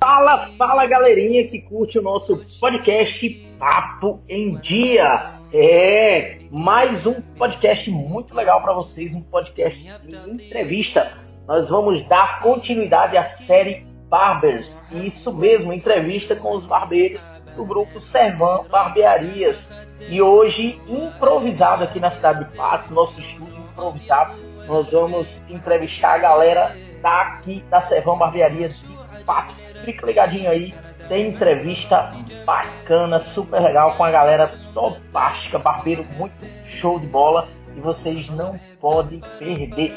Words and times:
Fala, 0.00 0.48
fala 0.56 0.86
galerinha 0.86 1.46
que 1.46 1.60
curte 1.60 1.98
o 1.98 2.02
nosso 2.02 2.42
podcast 2.58 3.28
Papo 3.58 4.22
em 4.26 4.56
Dia. 4.56 5.34
É, 5.52 6.38
mais 6.50 7.04
um 7.04 7.20
podcast 7.36 7.90
muito 7.90 8.34
legal 8.34 8.62
para 8.62 8.72
vocês, 8.72 9.12
um 9.12 9.20
podcast 9.20 9.78
de 9.82 10.16
entrevista. 10.42 11.18
Nós 11.46 11.68
vamos 11.68 12.02
dar 12.08 12.40
continuidade 12.40 13.14
à 13.14 13.22
série 13.22 13.84
Barbers. 14.08 14.82
Isso 14.90 15.34
mesmo, 15.34 15.70
entrevista 15.70 16.34
com 16.34 16.54
os 16.54 16.64
barbeiros 16.64 17.22
do 17.56 17.64
grupo 17.64 17.98
Servan 17.98 18.64
Barbearias. 18.70 19.68
E 20.00 20.20
hoje, 20.20 20.80
improvisado 20.86 21.84
aqui 21.84 22.00
na 22.00 22.10
cidade 22.10 22.44
de 22.44 22.56
Patos, 22.56 22.88
nosso 22.90 23.20
estúdio 23.20 23.56
improvisado, 23.56 24.34
nós 24.66 24.90
vamos 24.90 25.40
entrevistar 25.48 26.14
a 26.14 26.18
galera 26.18 26.76
daqui 27.00 27.64
da 27.70 27.80
Servan 27.80 28.18
Barbearias 28.18 28.82
de 28.82 29.24
Patos. 29.24 29.60
Fica 29.84 30.06
ligadinho 30.06 30.50
aí, 30.50 30.74
tem 31.08 31.28
entrevista 31.28 32.10
bacana, 32.44 33.18
super 33.18 33.62
legal 33.62 33.96
com 33.96 34.04
a 34.04 34.10
galera 34.10 34.52
fantástica, 34.74 35.58
barbeiro 35.58 36.04
muito 36.16 36.34
show 36.64 36.98
de 36.98 37.06
bola 37.06 37.48
e 37.76 37.80
vocês 37.80 38.28
não 38.28 38.58
podem 38.80 39.20
perder. 39.38 39.92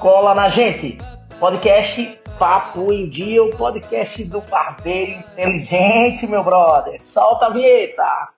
Cola 0.00 0.34
na 0.34 0.48
gente! 0.48 0.98
Podcast 1.38 2.18
Papo 2.38 2.92
em 2.92 3.08
Dia, 3.08 3.42
o 3.42 3.48
podcast 3.48 4.22
do 4.24 4.42
barbeiro 4.42 5.12
inteligente, 5.12 6.26
meu 6.26 6.44
brother. 6.44 7.00
Solta 7.02 7.46
a 7.46 7.50
vinheta! 7.50 8.28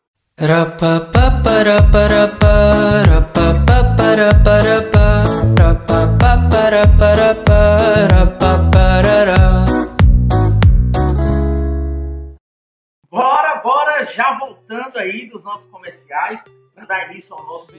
Bora, 13.11 13.56
bora, 13.56 14.05
já 14.05 14.39
voltando 14.39 14.97
aí 14.97 15.27
dos 15.27 15.42
nossos 15.42 15.69
comerciais, 15.70 16.44
para 16.72 16.84
dar 16.84 17.11
início 17.11 17.34
ao 17.34 17.44
nosso 17.44 17.72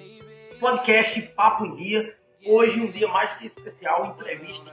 podcast 0.60 1.22
Papo 1.38 1.66
em 1.66 1.76
Dia. 1.76 2.14
Hoje, 2.46 2.78
um 2.78 2.92
dia 2.92 3.08
mais 3.08 3.38
que 3.38 3.46
especial, 3.46 4.06
entrevista 4.06 4.70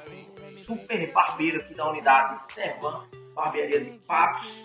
super 0.67 1.13
barbeiro 1.13 1.59
aqui 1.59 1.75
da 1.75 1.89
unidade 1.89 2.39
Servan, 2.53 3.05
Barbearia 3.35 3.85
de 3.85 3.99
Patos. 4.01 4.65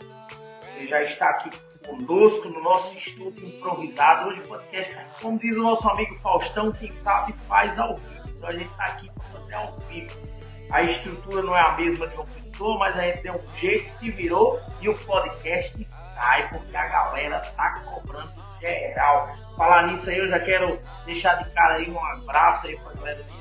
Ele 0.75 0.87
já 0.87 1.01
está 1.03 1.29
aqui 1.29 1.49
conosco 1.85 2.49
no 2.49 2.61
nosso 2.63 2.97
estúdio 2.97 3.47
improvisado. 3.47 4.29
Hoje 4.29 4.39
o 4.39 4.47
podcast, 4.47 4.97
como 5.21 5.37
diz 5.37 5.55
o 5.55 5.61
nosso 5.61 5.87
amigo 5.87 6.17
Faustão, 6.19 6.71
quem 6.71 6.89
sabe 6.89 7.33
faz 7.47 7.77
ao 7.77 7.95
vivo. 7.95 8.29
Então 8.29 8.49
a 8.49 8.53
gente 8.53 8.71
está 8.71 8.83
aqui 8.85 9.11
para 9.11 9.39
fazer 9.39 9.53
ao 9.53 9.77
vivo. 9.87 10.27
A 10.71 10.81
estrutura 10.81 11.43
não 11.43 11.55
é 11.55 11.61
a 11.61 11.71
mesma 11.73 12.07
de 12.07 12.15
uma 12.15 12.25
pessoa, 12.25 12.79
mas 12.79 12.97
a 12.97 13.01
gente 13.01 13.21
deu 13.21 13.35
um 13.35 13.57
jeito, 13.57 13.99
se 13.99 14.11
virou 14.11 14.59
e 14.81 14.89
o 14.89 14.97
podcast 14.97 15.85
sai, 16.15 16.49
porque 16.49 16.75
a 16.75 16.87
galera 16.87 17.39
tá 17.39 17.79
cobrando 17.85 18.31
geral. 18.59 19.35
Falar 19.55 19.87
nisso 19.87 20.09
aí, 20.09 20.17
eu 20.17 20.29
já 20.29 20.39
quero 20.39 20.79
deixar 21.05 21.35
de 21.43 21.49
cara 21.51 21.75
aí 21.75 21.91
um 21.91 22.03
abraço 22.03 22.67
aí 22.67 22.77
pra 22.77 22.93
galera 22.93 23.23
de 23.23 23.40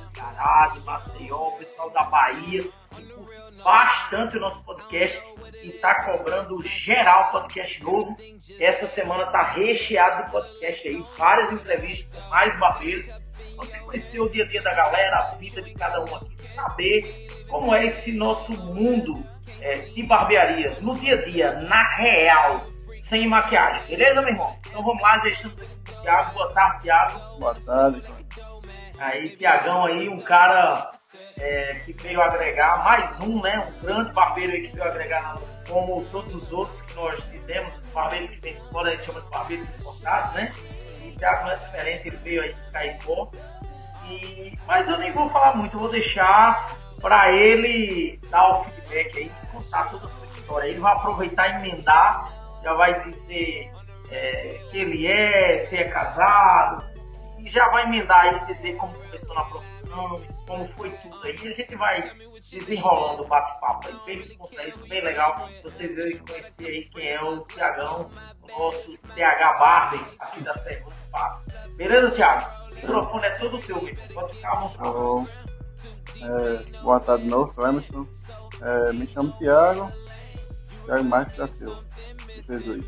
De 0.74 0.80
Maceió, 0.80 1.48
o 1.48 1.52
pessoal 1.52 1.90
da 1.90 2.04
Bahia, 2.04 2.62
que 2.94 3.02
curte 3.04 3.62
bastante 3.62 4.36
o 4.36 4.40
nosso 4.40 4.62
podcast 4.64 5.18
e 5.62 5.68
está 5.68 6.04
cobrando 6.04 6.62
geral 6.62 7.30
podcast 7.30 7.82
novo. 7.82 8.16
Essa 8.58 8.86
semana 8.86 9.26
tá 9.26 9.42
recheado 9.42 10.24
de 10.24 10.30
podcast 10.30 10.88
aí, 10.88 11.04
várias 11.16 11.52
entrevistas 11.52 12.22
com 12.22 12.28
mais 12.28 12.58
barbeiros. 12.58 13.08
Você 13.56 13.78
conhecer 13.78 14.20
o 14.20 14.28
dia 14.28 14.44
a 14.44 14.48
dia 14.48 14.62
da 14.62 14.74
galera, 14.74 15.18
a 15.18 15.34
vida 15.36 15.62
de 15.62 15.74
cada 15.74 16.00
um 16.00 16.16
aqui, 16.16 16.48
saber 16.54 17.28
como 17.48 17.74
é 17.74 17.86
esse 17.86 18.12
nosso 18.12 18.52
mundo 18.52 19.24
é, 19.60 19.76
de 19.76 20.02
barbearia, 20.02 20.76
no 20.80 20.98
dia 20.98 21.14
a 21.14 21.24
dia, 21.24 21.52
na 21.62 21.96
real, 21.96 22.66
sem 23.02 23.26
maquiagem. 23.26 23.82
Beleza, 23.88 24.20
meu 24.20 24.30
irmão? 24.30 24.56
Então 24.66 24.82
vamos 24.82 25.02
lá, 25.02 25.18
deixando 25.18 25.54
o 25.54 26.02
Thiago. 26.02 26.32
Boa 26.34 26.52
tarde, 26.52 26.82
Thiago. 26.82 27.38
Boa 27.38 27.54
tarde. 27.54 28.02
Aí, 29.00 29.30
Tiagão 29.30 29.86
aí, 29.86 30.10
um 30.10 30.20
cara 30.20 30.92
é, 31.38 31.80
que 31.86 31.92
veio 31.94 32.20
agregar, 32.20 32.84
mais 32.84 33.18
um, 33.20 33.40
né? 33.40 33.66
Um 33.66 33.86
grande 33.86 34.12
barbeiro 34.12 34.52
aí 34.52 34.68
que 34.68 34.74
veio 34.74 34.86
agregar 34.86 35.22
na 35.22 35.34
nossa, 35.36 35.62
como 35.66 36.04
todos 36.12 36.34
os 36.34 36.52
outros 36.52 36.82
que 36.82 36.94
nós 36.96 37.18
fizemos, 37.24 37.72
barbeiros 37.94 38.28
que 38.28 38.40
vem 38.42 38.54
de 38.56 38.60
fora, 38.68 38.90
a 38.90 38.94
gente 38.94 39.06
chama 39.06 39.22
de 39.22 39.30
barbeiros 39.30 39.66
importados, 39.80 40.34
né? 40.34 40.52
E 41.02 41.08
o 41.08 41.16
Thiago 41.16 41.44
não 41.44 41.52
é 41.52 41.56
diferente, 41.56 42.08
ele 42.08 42.16
veio 42.18 42.42
aí 42.42 42.52
de 42.52 42.70
Caicó. 42.72 43.30
E, 44.06 44.58
mas 44.66 44.86
eu 44.86 44.98
nem 44.98 45.12
vou 45.12 45.30
falar 45.30 45.56
muito, 45.56 45.76
eu 45.76 45.80
vou 45.80 45.90
deixar 45.90 46.76
para 47.00 47.32
ele 47.32 48.20
dar 48.28 48.50
o 48.50 48.64
feedback 48.64 49.16
aí, 49.16 49.32
contar 49.50 49.90
toda 49.90 50.04
a 50.04 50.08
sua 50.08 50.26
história. 50.26 50.68
Ele 50.68 50.80
vai 50.80 50.92
aproveitar 50.92 51.48
e 51.48 51.66
emendar, 51.66 52.30
já 52.62 52.74
vai 52.74 53.02
dizer 53.04 53.72
é, 54.10 54.60
que 54.70 54.76
ele 54.76 55.06
é, 55.06 55.58
se 55.60 55.76
é 55.78 55.84
casado, 55.84 56.99
e 57.42 57.48
já 57.48 57.68
vai 57.70 57.84
emendar 57.84 58.20
aí 58.20 58.46
dizer 58.46 58.76
como 58.76 58.92
começou 58.94 59.34
na 59.34 59.44
profissão, 59.44 60.18
como 60.46 60.68
foi 60.76 60.90
tudo 60.90 61.22
aí. 61.22 61.36
E 61.42 61.48
a 61.48 61.52
gente 61.52 61.76
vai 61.76 62.12
desenrolando 62.50 63.22
o 63.22 63.28
bate-papo 63.28 63.88
aí, 63.88 63.96
bem 64.06 64.26
descontraído, 64.26 64.78
bem 64.88 65.02
legal. 65.02 65.48
Vocês 65.62 65.94
verem 65.94 66.18
conhecer 66.18 66.66
aí 66.66 66.84
quem 66.90 67.08
é 67.08 67.22
o 67.22 67.40
Tiagão, 67.42 68.10
o 68.42 68.58
nosso 68.58 68.98
TH 69.14 69.58
Barber 69.58 70.00
aqui 70.18 70.42
da 70.42 70.52
Segunda 70.54 70.96
Passo. 71.10 71.44
Beleza, 71.76 72.10
Thiago? 72.10 72.70
O 72.70 72.74
microfone 72.74 73.26
é 73.26 73.30
todo 73.30 73.58
teu, 73.60 73.82
meu. 73.82 73.96
Pode 74.14 74.34
ficar 74.34 74.52
à 74.52 74.60
vontade. 74.60 74.90
Bom, 74.90 75.26
é, 76.22 76.80
boa 76.82 77.00
tarde 77.00 77.24
de 77.24 77.30
novo, 77.30 77.66
Emerson. 77.66 78.06
É, 78.60 78.92
me 78.92 79.06
chamo 79.08 79.32
Tiago, 79.38 79.90
Tiago 80.84 81.04
Marques 81.04 81.36
da 81.36 81.46
Silva, 81.46 81.82
de 82.26 82.42
Jesus. 82.42 82.84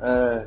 É, 0.00 0.46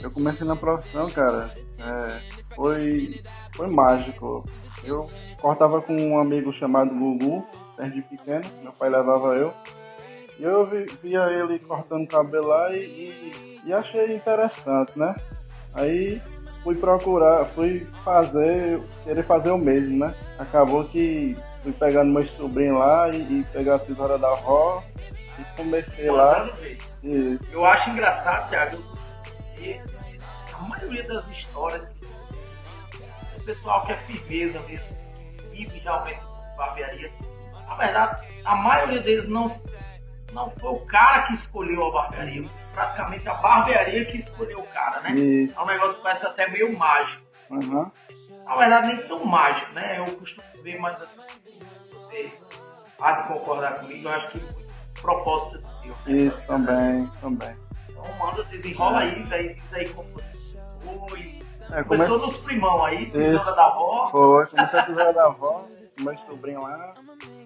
eu 0.00 0.10
comecei 0.10 0.46
na 0.46 0.56
profissão, 0.56 1.08
cara, 1.10 1.54
é, 1.78 2.41
foi, 2.54 3.20
foi 3.54 3.68
mágico. 3.68 4.44
Eu 4.84 5.08
cortava 5.40 5.80
com 5.80 5.94
um 5.94 6.18
amigo 6.18 6.52
chamado 6.54 6.90
Gugu, 6.90 7.46
desde 7.78 8.02
pequeno, 8.02 8.42
meu 8.62 8.72
pai 8.72 8.88
levava 8.90 9.34
eu. 9.36 9.52
E 10.38 10.42
eu 10.44 10.66
vi- 10.66 10.86
via 11.02 11.24
ele 11.30 11.58
cortando 11.60 12.06
cabelo 12.08 12.48
lá 12.48 12.72
e, 12.72 12.78
e, 12.84 13.60
e 13.66 13.72
achei 13.72 14.14
interessante, 14.14 14.92
né? 14.96 15.14
Aí 15.74 16.20
fui 16.64 16.74
procurar, 16.74 17.44
fui 17.54 17.86
fazer, 18.04 18.80
querer 19.04 19.24
fazer 19.24 19.50
o 19.50 19.58
mesmo, 19.58 19.98
né? 20.04 20.14
Acabou 20.38 20.84
que 20.84 21.36
fui 21.62 21.72
pegando 21.72 22.12
meus 22.12 22.28
sobrinhos 22.32 22.78
lá 22.78 23.08
e, 23.10 23.20
e 23.40 23.46
pegar 23.52 23.76
a 23.76 23.78
tesoura 23.78 24.18
da 24.18 24.28
avó 24.32 24.82
e 25.38 25.56
comecei 25.56 26.10
lá. 26.10 26.48
Eu 27.52 27.64
acho 27.64 27.90
engraçado, 27.90 28.48
Thiago, 28.48 28.78
porque 29.54 29.80
a 30.54 30.62
maioria 30.62 31.06
das 31.06 31.26
histórias 31.28 31.84
que 31.98 32.01
o 33.42 33.44
pessoal 33.44 33.84
que 33.86 33.92
é 33.92 33.96
firmeza 33.98 34.60
mesmo, 34.60 34.96
vive 35.50 35.78
realmente 35.80 36.20
barbearia, 36.56 37.10
na 37.68 37.74
verdade, 37.74 38.26
a 38.44 38.54
maioria 38.56 39.00
deles 39.00 39.28
não, 39.28 39.60
não 40.32 40.50
foi 40.50 40.70
o 40.70 40.80
cara 40.86 41.22
que 41.26 41.34
escolheu 41.34 41.86
a 41.88 41.92
barbearia, 42.02 42.44
praticamente 42.74 43.28
a 43.28 43.34
barbearia 43.34 44.04
que 44.04 44.18
escolheu 44.18 44.58
o 44.60 44.66
cara, 44.68 45.00
né? 45.00 45.14
e, 45.16 45.52
É 45.56 45.60
um 45.60 45.66
negócio 45.66 45.94
que 45.96 46.02
parece 46.02 46.26
até 46.26 46.48
meio 46.48 46.76
mágico. 46.78 47.22
aham. 47.50 47.90
Na 48.44 48.56
verdade, 48.56 48.88
nem 48.88 49.06
tão 49.06 49.24
mágico, 49.24 49.72
né? 49.72 49.98
Eu 49.98 50.16
costumo 50.16 50.42
ver, 50.62 50.78
mas 50.80 51.00
assim, 51.00 51.16
você 51.92 52.32
há 53.00 53.12
de 53.12 53.28
concordar 53.28 53.74
comigo, 53.80 54.08
eu 54.08 54.12
acho 54.14 54.28
que 54.30 54.38
foi 54.40 54.64
propósito 55.00 55.58
de 55.58 55.88
Deus. 55.88 55.96
né? 56.06 56.12
Isso 56.16 56.46
também, 56.46 57.06
também. 57.20 57.56
Então 57.88 58.04
manda, 58.18 58.42
desenrola 58.44 59.00
aí, 59.00 59.22
daí 59.26 59.54
diz 59.54 59.72
aí 59.74 59.88
como 59.90 60.08
você 60.12 60.28
foi. 61.08 61.41
É, 61.70 61.82
Começou 61.84 62.18
come... 62.20 62.32
nos 62.32 62.40
primão 62.40 62.84
aí, 62.84 63.10
tesoura 63.10 63.52
da 63.54 63.66
avó. 63.66 64.08
Foi, 64.10 64.46
comecei 64.46 64.78
a 64.78 64.82
tesoura 64.82 65.12
da 65.12 65.24
avó, 65.26 65.64
meus 66.00 66.20
sobrinhos 66.20 66.62
lá, 66.62 66.94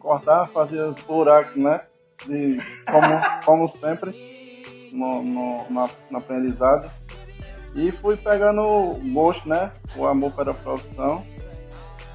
cortar, 0.01 0.47
fazia 0.49 0.87
os 0.89 1.01
buracos, 1.03 1.57
né? 1.57 1.83
De, 2.25 2.59
como, 2.91 3.45
como 3.45 3.69
sempre, 3.79 4.91
no, 4.93 5.23
no, 5.23 5.71
na, 5.71 5.89
no 6.11 6.19
aprendizado. 6.19 6.91
E 7.75 7.93
fui 7.93 8.17
pegando 8.17 8.63
o 8.63 8.99
gosto, 9.13 9.47
né? 9.49 9.71
O 9.97 10.07
amor 10.07 10.33
pela 10.33 10.55
profissão. 10.55 11.25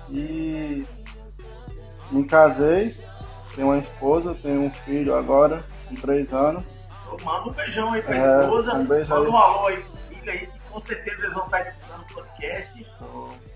E 0.09 0.86
me 2.12 2.25
casei, 2.25 2.95
tenho 3.56 3.68
uma 3.68 3.77
esposa, 3.77 4.36
tenho 4.42 4.62
um 4.63 4.71
filho 4.71 5.15
agora, 5.15 5.63
com 5.88 5.95
três 5.95 6.33
anos. 6.33 6.63
Manda 7.24 7.50
um 7.50 7.53
beijão 7.53 7.94
aí 7.94 8.01
pra 8.01 8.15
É, 8.15 8.39
esposa. 8.39 8.74
um 8.74 8.83
manda 8.83 9.30
um 9.30 9.38
alô 9.38 9.68
aí 9.68 9.83
filho 10.09 10.31
aí, 10.31 10.48
que 10.48 10.59
com 10.71 10.80
certeza 10.80 11.21
eles 11.24 11.33
vão 11.33 11.45
estar 11.45 11.59
podcast. 12.13 12.87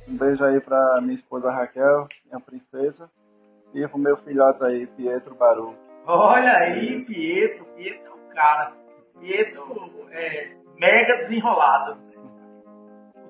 Um 0.07 0.17
beijo 0.17 0.43
aí 0.43 0.59
pra 0.59 0.99
minha 1.01 1.15
esposa 1.15 1.51
Raquel, 1.51 2.07
minha 2.25 2.39
princesa. 2.39 3.09
E 3.73 3.87
pro 3.87 3.97
meu 3.97 4.17
filhote 4.17 4.63
aí, 4.63 4.87
Pietro 4.87 5.35
Baru. 5.35 5.75
Olha 6.05 6.57
aí, 6.57 7.03
Pietro, 7.03 7.65
Pietro 7.75 8.05
é 8.05 8.11
o 8.11 8.33
cara. 8.33 8.73
Pietro 9.19 10.07
é, 10.11 10.55
mega 10.79 11.17
desenrolado. 11.17 11.97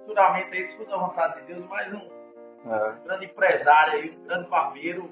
Futuramente, 0.05 0.59
isso 0.59 0.77
foi 0.77 0.85
da 0.85 0.97
vontade 0.97 1.41
de 1.41 1.53
Deus, 1.53 1.67
mais 1.67 1.91
um 1.91 2.15
é. 2.71 2.93
grande 3.05 3.25
empresário 3.25 3.93
aí, 3.93 4.17
um 4.17 4.27
grande 4.27 4.49
barbeiro 4.49 5.09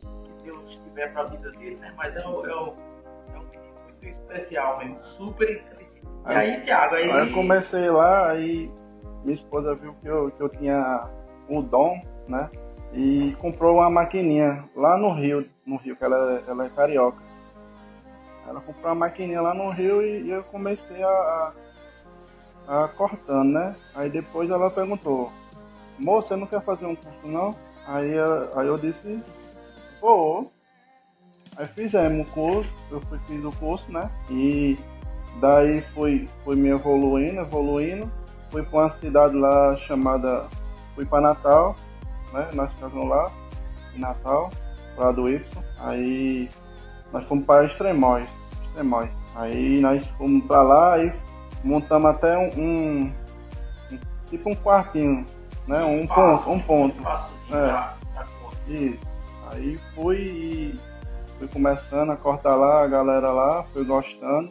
que 0.00 0.44
Deus 0.44 0.76
tiver 0.82 1.12
para 1.12 1.22
a 1.22 1.26
vida 1.26 1.50
dele, 1.52 1.76
né? 1.76 1.92
Mas 1.96 2.16
é, 2.16 2.26
o, 2.26 2.46
é, 2.46 2.56
o, 2.56 2.74
é 3.34 3.38
um 3.38 3.44
menino 3.44 3.74
muito 3.82 4.06
especial 4.06 4.78
mesmo, 4.78 4.96
super 4.96 5.50
inteligente. 5.50 6.02
E 6.26 6.32
aí, 6.32 6.50
aí 6.52 6.60
Thiago, 6.62 6.94
aí... 6.94 7.10
aí 7.10 7.28
eu 7.28 7.34
comecei 7.34 7.90
lá, 7.90 8.30
aí 8.30 8.70
minha 9.24 9.34
esposa 9.34 9.74
viu 9.74 9.94
que 10.00 10.06
eu, 10.06 10.30
que 10.30 10.40
eu 10.40 10.48
tinha 10.48 11.08
um 11.48 11.62
dom, 11.62 12.00
né? 12.28 12.50
E 12.92 13.34
comprou 13.40 13.78
uma 13.78 13.90
maquininha 13.90 14.64
lá 14.76 14.96
no 14.96 15.12
Rio, 15.12 15.48
no 15.66 15.76
Rio, 15.76 15.96
que 15.96 16.04
ela, 16.04 16.42
ela 16.46 16.66
é 16.66 16.68
carioca. 16.68 17.18
Ela 18.46 18.60
comprou 18.60 18.86
uma 18.86 18.94
maquininha 18.94 19.40
lá 19.40 19.54
no 19.54 19.70
Rio 19.70 20.02
e, 20.02 20.22
e 20.22 20.30
eu 20.30 20.44
comecei 20.44 21.02
a, 21.02 21.52
a, 22.68 22.84
a, 22.84 22.88
cortando, 22.88 23.52
né? 23.52 23.74
Aí 23.94 24.10
depois 24.10 24.50
ela 24.50 24.70
perguntou, 24.70 25.32
moça, 25.98 26.28
você 26.28 26.36
não 26.36 26.46
quer 26.46 26.62
fazer 26.62 26.86
um 26.86 26.94
curso 26.94 27.26
não? 27.26 27.50
Aí, 27.86 28.14
aí 28.56 28.66
eu 28.66 28.76
disse, 28.76 29.16
vou. 30.00 30.52
Aí 31.56 31.66
fizemos 31.66 32.28
o 32.28 32.32
curso, 32.32 32.70
eu 32.90 33.00
fui, 33.00 33.18
fiz 33.26 33.44
o 33.44 33.52
curso, 33.58 33.90
né? 33.90 34.10
E 34.30 34.76
daí 35.40 35.80
fui, 35.94 36.26
fui 36.44 36.56
me 36.56 36.68
evoluindo, 36.68 37.40
evoluindo. 37.40 38.10
Fui 38.54 38.62
para 38.62 38.78
uma 38.82 38.90
cidade 38.90 39.34
lá 39.34 39.76
chamada. 39.78 40.44
Fui 40.94 41.04
para 41.04 41.20
Natal, 41.20 41.74
né? 42.32 42.48
Nós 42.54 42.72
ficamos 42.74 43.08
lá, 43.08 43.26
em 43.96 43.98
Natal, 43.98 44.48
lá 44.96 45.10
do 45.10 45.28
Y. 45.28 45.44
Aí 45.80 46.48
nós 47.12 47.24
fomos 47.24 47.44
para 47.46 47.64
Extremóis. 47.64 48.30
Extremóis. 48.68 49.10
Aí 49.34 49.80
nós 49.80 50.06
fomos 50.16 50.46
para 50.46 50.62
lá 50.62 50.98
e 51.02 51.12
montamos 51.64 52.10
até 52.12 52.38
um, 52.38 52.48
um, 52.56 53.12
tipo 54.30 54.48
um 54.48 54.54
quartinho, 54.54 55.26
né? 55.66 55.82
Um 55.82 56.06
ponto, 56.06 56.48
um 56.48 56.60
ponto. 56.60 56.96
É. 57.52 58.72
Isso. 58.72 59.00
Aí 59.50 59.76
fui 59.96 60.16
e 60.16 60.74
fui 61.40 61.48
começando 61.48 62.12
a 62.12 62.16
cortar 62.16 62.54
lá, 62.54 62.84
a 62.84 62.86
galera 62.86 63.32
lá, 63.32 63.64
fui 63.72 63.84
gostando. 63.84 64.48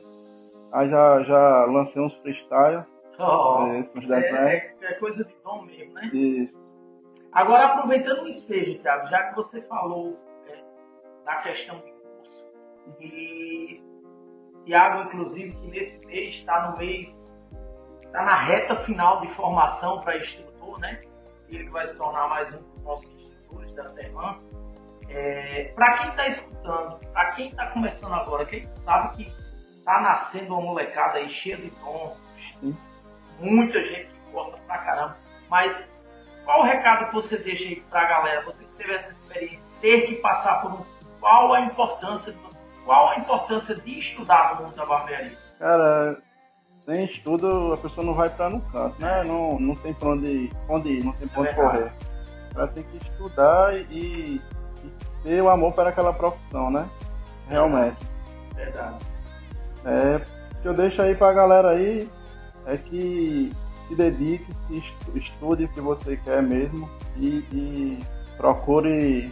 Aí 0.73 0.89
já, 0.89 1.23
já 1.23 1.65
lancei 1.67 2.01
uns 2.01 2.13
freestyle. 2.15 2.83
Oh, 3.19 3.67
é, 3.67 4.19
é, 4.19 4.75
é, 4.81 4.93
coisa 4.95 5.23
de 5.23 5.35
dom 5.43 5.63
mesmo, 5.63 5.93
né? 5.93 6.09
Isso. 6.13 6.53
Agora, 7.31 7.65
aproveitando 7.65 8.23
o 8.23 8.27
ensejo, 8.27 8.79
Thiago, 8.81 9.07
já 9.07 9.29
que 9.29 9.35
você 9.35 9.61
falou 9.63 10.19
é, 10.47 10.63
da 11.25 11.35
questão 11.37 11.79
de 11.79 11.91
curso, 11.91 12.45
e 12.99 13.81
Thiago, 14.65 15.03
inclusive, 15.03 15.51
que 15.51 15.67
nesse 15.71 16.05
mês 16.05 16.29
está 16.29 16.71
no 16.71 16.77
mês, 16.77 17.07
está 18.03 18.23
na 18.23 18.35
reta 18.35 18.75
final 18.77 19.21
de 19.21 19.27
formação 19.35 19.99
para 20.01 20.17
instrutor, 20.17 20.79
né? 20.79 21.01
Ele 21.49 21.65
que 21.65 21.71
vai 21.71 21.85
se 21.85 21.95
tornar 21.95 22.27
mais 22.29 22.53
um 22.53 22.61
dos 22.61 22.83
nossos 22.83 23.13
instrutores 23.13 23.71
da 23.73 23.83
semana. 23.83 24.39
É, 25.09 25.71
para 25.75 25.97
quem 25.97 26.09
está 26.09 26.25
escutando, 26.27 26.99
para 27.11 27.31
quem 27.33 27.49
está 27.49 27.67
começando 27.67 28.13
agora, 28.13 28.45
quem 28.45 28.67
sabe 28.83 29.17
que 29.17 29.23
está 29.77 30.01
nascendo 30.01 30.53
uma 30.53 30.61
molecada 30.61 31.19
aí 31.19 31.29
cheia 31.29 31.57
de 31.57 31.69
dons, 31.69 32.17
muita 33.39 33.81
gente 33.81 34.07
que 34.07 34.31
gosta 34.31 34.57
pra 34.67 34.77
caramba, 34.79 35.17
mas 35.49 35.87
qual 36.45 36.61
o 36.61 36.63
recado 36.63 37.07
que 37.07 37.13
você 37.13 37.37
deixa 37.37 37.63
aí 37.63 37.81
pra 37.89 38.05
galera? 38.05 38.41
Você 38.43 38.63
que 38.63 38.71
teve 38.77 38.93
essa 38.93 39.11
experiência, 39.11 39.59
ter 39.81 40.01
que 40.07 40.15
passar 40.15 40.61
por 40.61 40.71
um. 40.71 40.85
Qual 41.19 41.53
a 41.53 41.61
importância 41.61 42.31
de 42.31 42.37
você, 42.39 42.57
qual 42.85 43.09
a 43.09 43.17
importância 43.17 43.75
de 43.75 43.99
estudar 43.99 44.55
no 44.55 44.63
mundo 44.63 44.75
da 44.75 44.85
barbearia? 44.85 45.37
Cara, 45.57 46.17
sem 46.85 47.05
estudo 47.05 47.73
a 47.73 47.77
pessoa 47.77 48.05
não 48.05 48.13
vai 48.13 48.29
para 48.29 48.49
no 48.49 48.61
canto, 48.61 49.01
né? 49.01 49.23
Não, 49.23 49.57
não 49.57 49.75
tem 49.75 49.93
para 49.93 50.09
onde, 50.09 50.51
onde 50.67 50.89
ir, 50.89 51.03
não 51.03 51.13
tem 51.13 51.27
para 51.27 51.39
onde 51.39 51.49
é 51.49 51.53
correr. 51.53 51.93
Ela 52.55 52.67
tem 52.67 52.83
que 52.83 52.97
estudar 52.97 53.73
e, 53.75 53.85
e, 53.89 54.41
ter 55.23 55.41
o 55.41 55.49
amor 55.49 55.73
para 55.73 55.89
aquela 55.89 56.13
profissão, 56.13 56.69
né? 56.69 56.87
Realmente. 57.47 58.05
Verdade. 58.53 59.05
É, 59.85 60.21
que 60.61 60.67
eu 60.67 60.73
deixo 60.73 61.01
aí 61.01 61.15
pra 61.15 61.33
galera 61.33 61.71
aí 61.71 62.09
é 62.65 62.77
que 62.77 63.51
se 63.87 63.95
dedique, 63.95 64.45
se 64.67 64.83
estude 65.17 65.65
o 65.65 65.69
que 65.69 65.81
você 65.81 66.17
quer 66.17 66.41
mesmo 66.41 66.89
e, 67.17 67.43
e 67.51 67.99
procure 68.37 69.31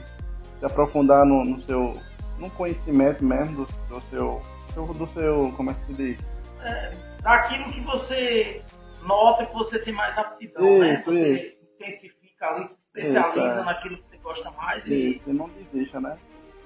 se 0.60 0.66
aprofundar 0.66 1.26
no, 1.26 1.44
no, 1.44 1.62
seu 1.62 1.94
no 2.38 2.50
conhecimento 2.52 3.24
mesmo 3.24 3.66
do, 3.66 3.68
do 3.90 4.02
seu 4.10 4.42
do 4.76 5.08
seu 5.08 5.52
como 5.58 5.72
é 5.72 5.74
que 5.74 5.86
se 5.88 5.94
diz 5.94 6.20
é, 6.62 6.92
daquilo 7.22 7.66
que 7.66 7.82
você 7.82 8.62
nota 9.04 9.46
que 9.46 9.54
você 9.54 9.80
tem 9.80 9.94
mais 9.94 10.18
aptidão 10.18 10.80
né? 10.80 10.94
isso, 10.94 11.12
né 11.12 11.18
você 11.18 11.34
isso. 11.34 11.56
intensifica 11.76 12.48
ali 12.48 12.64
se 12.64 12.76
especializa 12.76 13.48
isso, 13.48 13.60
é. 13.60 13.64
naquilo 13.64 13.98
que 13.98 14.04
você 14.10 14.18
gosta 14.18 14.52
mais 14.52 14.86
isso, 14.86 14.94
e, 14.94 15.22
e 15.26 15.34
não 15.34 15.50
desista 15.50 16.00
né 16.00 16.18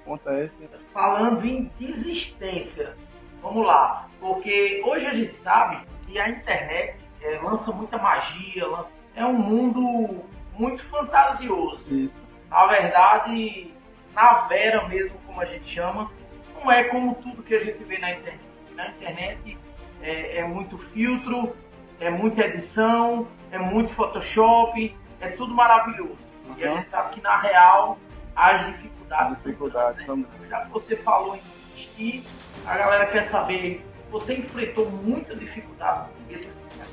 acontece 0.02 0.54
falando 0.94 1.46
em 1.46 1.72
desistência 1.80 2.96
vamos 3.42 3.66
lá 3.66 4.10
porque 4.20 4.84
hoje 4.86 5.06
a 5.06 5.12
gente 5.12 5.34
sabe 5.34 5.95
que 6.06 6.20
a 6.20 6.30
internet 6.30 6.98
é, 7.22 7.40
lança 7.40 7.72
muita 7.72 7.98
magia, 7.98 8.68
lança... 8.68 8.94
é 9.16 9.26
um 9.26 9.34
mundo 9.34 10.24
muito 10.58 10.84
fantasioso. 10.86 11.84
Isso. 11.88 12.14
Na 12.50 12.68
verdade, 12.68 13.74
na 14.14 14.48
vera 14.48 14.88
mesmo, 14.88 15.18
como 15.26 15.42
a 15.42 15.46
gente 15.46 15.66
chama, 15.74 16.12
não 16.56 16.72
é 16.72 16.86
como 16.86 17.16
tudo 17.16 17.44
que 17.44 17.56
a 17.56 17.64
gente 17.64 17.84
vê 17.84 17.98
na 17.98 18.12
internet. 18.12 18.46
Na 18.76 18.90
internet 18.90 19.58
é, 20.02 20.38
é 20.38 20.44
muito 20.48 20.78
filtro, 20.78 21.56
é 22.00 22.10
muita 22.10 22.46
edição, 22.46 23.28
é 23.52 23.58
muito 23.58 23.90
Photoshop, 23.92 24.96
é 25.22 25.30
tudo 25.30 25.54
maravilhoso. 25.54 26.18
Uhum. 26.48 26.56
E 26.58 26.64
a 26.64 26.76
gente 26.76 26.88
sabe 26.88 27.16
que 27.16 27.22
na 27.22 27.38
real 27.40 27.98
as 28.36 28.66
dificuldades. 28.68 29.42
dificuldades 29.42 30.06
também. 30.06 30.26
Já 30.50 30.62
que 30.62 30.72
você 30.72 30.96
falou 30.98 31.36
em 31.36 31.42
investir, 31.74 32.24
a 32.66 32.78
galera 32.78 33.06
quer 33.08 33.24
saber 33.24 33.86
você 34.16 34.36
enfrentou 34.36 34.90
muita 34.90 35.36
dificuldade 35.36 36.10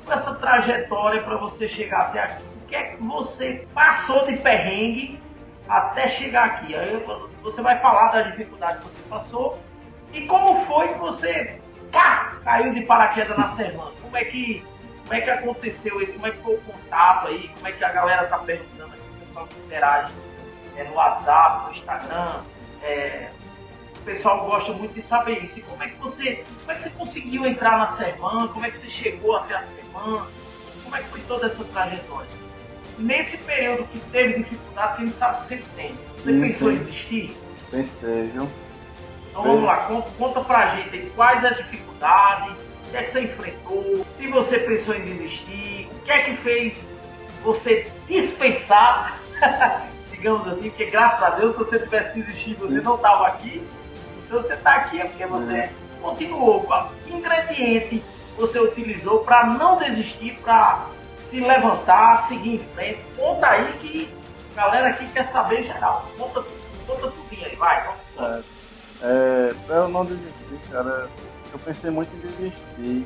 com 0.05 0.11
essa 0.11 0.35
trajetória 0.35 1.23
para 1.23 1.37
você 1.37 1.67
chegar 1.69 1.99
até 2.01 2.19
aqui. 2.19 2.43
O 2.43 2.67
que 2.67 2.75
é 2.75 2.83
que 2.83 3.03
você 3.03 3.65
passou 3.73 4.25
de 4.25 4.35
perrengue 4.37 5.21
até 5.69 6.07
chegar 6.07 6.45
aqui? 6.45 6.75
Aí 6.75 7.01
você 7.41 7.61
vai 7.61 7.79
falar 7.79 8.11
da 8.11 8.23
dificuldade 8.23 8.79
que 8.79 8.89
você 8.89 9.09
passou 9.09 9.59
e 10.11 10.27
como 10.27 10.61
foi 10.63 10.89
que 10.89 10.95
você 10.95 11.61
pá, 11.93 12.35
caiu 12.43 12.73
de 12.73 12.81
paraquedas 12.81 13.37
na 13.37 13.55
semana. 13.55 13.91
Como 14.01 14.17
é 14.17 14.25
que 14.25 14.65
como 15.03 15.13
é 15.13 15.21
que 15.21 15.29
aconteceu 15.29 16.01
isso? 16.01 16.13
Como 16.13 16.27
é 16.27 16.31
que 16.31 16.41
foi 16.43 16.55
o 16.55 16.61
contato 16.61 17.27
aí? 17.27 17.49
Como 17.55 17.67
é 17.67 17.71
que 17.71 17.83
a 17.83 17.91
galera 17.91 18.25
tá 18.27 18.39
perguntando 18.39 18.93
aqui, 18.93 19.01
o 19.15 19.19
pessoal 19.19 19.47
interage 19.65 20.13
é, 20.75 20.83
no 20.83 20.93
WhatsApp, 20.93 21.65
no 21.65 21.71
Instagram, 21.71 22.41
é, 22.81 23.29
o 24.03 24.05
pessoal 24.05 24.45
gosta 24.45 24.73
muito 24.73 24.93
de 24.93 25.01
saber 25.01 25.41
isso. 25.41 25.57
E 25.57 25.61
como 25.61 25.81
é 25.81 25.87
que 25.87 25.97
você, 25.97 26.43
como 26.59 26.71
é 26.71 26.75
que 26.75 26.81
você 26.81 26.89
conseguiu 26.89 27.45
entrar 27.45 27.77
na 27.79 27.85
semana? 27.85 28.49
Como 28.49 28.65
é 28.65 28.69
que 28.69 28.77
você 28.77 28.87
chegou 28.87 29.37
até 29.37 29.55
a 29.55 29.61
semana? 29.61 30.27
Como 30.83 30.95
é 30.95 30.99
que 30.99 31.07
foi 31.07 31.21
toda 31.21 31.45
essa 31.45 31.63
trajetória? 31.63 32.29
Nesse 32.99 33.37
período 33.37 33.85
que 33.85 33.99
teve 34.11 34.43
dificuldade, 34.43 34.97
quem 34.97 35.07
sabe 35.07 35.41
você 35.41 35.63
tem. 35.75 35.97
Você 36.17 36.31
uhum. 36.31 36.41
pensou 36.41 36.71
em 36.71 36.75
desistir? 36.75 37.37
Pensei, 37.71 38.23
viu? 38.33 38.49
Então 39.31 39.41
vamos 39.41 39.63
lá, 39.63 39.77
conta, 39.77 40.09
conta 40.17 40.41
pra 40.41 40.75
gente 40.75 40.95
aí, 40.95 41.11
quais 41.15 41.43
as 41.43 41.57
dificuldades, 41.57 42.55
o 42.85 42.91
que 42.91 42.97
é 42.97 43.03
que 43.03 43.11
você 43.11 43.21
enfrentou, 43.21 44.05
se 44.19 44.27
você 44.27 44.59
pensou 44.59 44.93
em 44.93 45.05
desistir, 45.05 45.89
o 45.91 45.99
que 46.01 46.11
é 46.11 46.19
que 46.19 46.37
fez 46.43 46.87
você 47.43 47.91
dispensar, 48.07 49.19
digamos 50.11 50.45
assim, 50.47 50.69
porque 50.69 50.85
graças 50.85 51.23
a 51.23 51.29
Deus, 51.31 51.53
se 51.53 51.57
você 51.57 51.79
tivesse 51.79 52.21
desistido, 52.21 52.59
você 52.59 52.79
não 52.79 52.95
estava 52.95 53.25
aqui. 53.27 53.65
Se 54.25 54.31
você 54.31 54.53
está 54.53 54.75
aqui 54.75 55.01
é 55.01 55.05
porque 55.05 55.25
você 55.25 55.69
continuou. 56.01 56.61
Qual 56.63 56.91
ingrediente 57.07 58.03
você 58.37 58.59
utilizou 58.59 59.19
para 59.19 59.45
não 59.45 59.77
desistir, 59.77 60.37
para 60.39 60.87
se 61.29 61.39
levantar, 61.39 62.27
seguir 62.27 62.55
em 62.55 62.67
frente? 62.73 62.99
Conta 63.15 63.49
aí 63.49 63.73
que 63.79 64.09
a 64.55 64.61
galera 64.61 64.89
aqui 64.89 65.07
quer 65.07 65.23
saber 65.23 65.63
geral. 65.63 66.07
Conta, 66.17 66.43
conta 66.87 67.07
tudo 67.07 67.23
aí, 67.31 67.55
vai, 67.55 67.95
é, 68.19 68.41
é, 69.01 69.53
eu 69.69 69.89
não 69.89 70.05
desistir, 70.05 70.71
cara, 70.71 71.09
eu 71.51 71.59
pensei 71.59 71.89
muito 71.89 72.15
em 72.15 72.19
desistir. 72.19 73.05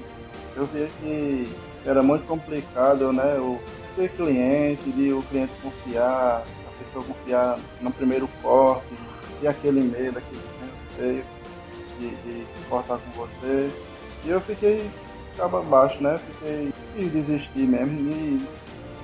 Eu 0.55 0.65
vi 0.65 0.87
que 0.99 1.55
era 1.85 2.03
muito 2.03 2.25
complicado, 2.27 3.11
né? 3.13 3.35
O 3.39 3.59
ter 3.95 4.11
cliente, 4.11 4.91
de 4.91 5.11
o 5.11 5.23
cliente 5.23 5.51
confiar, 5.61 6.43
a 6.43 6.83
pessoa 6.83 7.03
confiar 7.03 7.57
no 7.81 7.91
primeiro 7.91 8.29
corte, 8.41 8.93
e 9.41 9.47
aquele 9.47 9.81
medo, 9.81 10.19
aquele 10.19 10.41
de, 11.99 12.09
de 12.09 12.45
cortar 12.69 12.97
com 12.97 13.11
você. 13.11 13.71
E 14.25 14.29
eu 14.29 14.41
fiquei 14.41 14.89
ficava 15.37 15.61
baixo, 15.61 16.01
né? 16.01 16.17
Fiquei 16.17 16.73
e 16.97 17.05
desistir 17.05 17.67
mesmo 17.67 18.11
e 18.11 18.47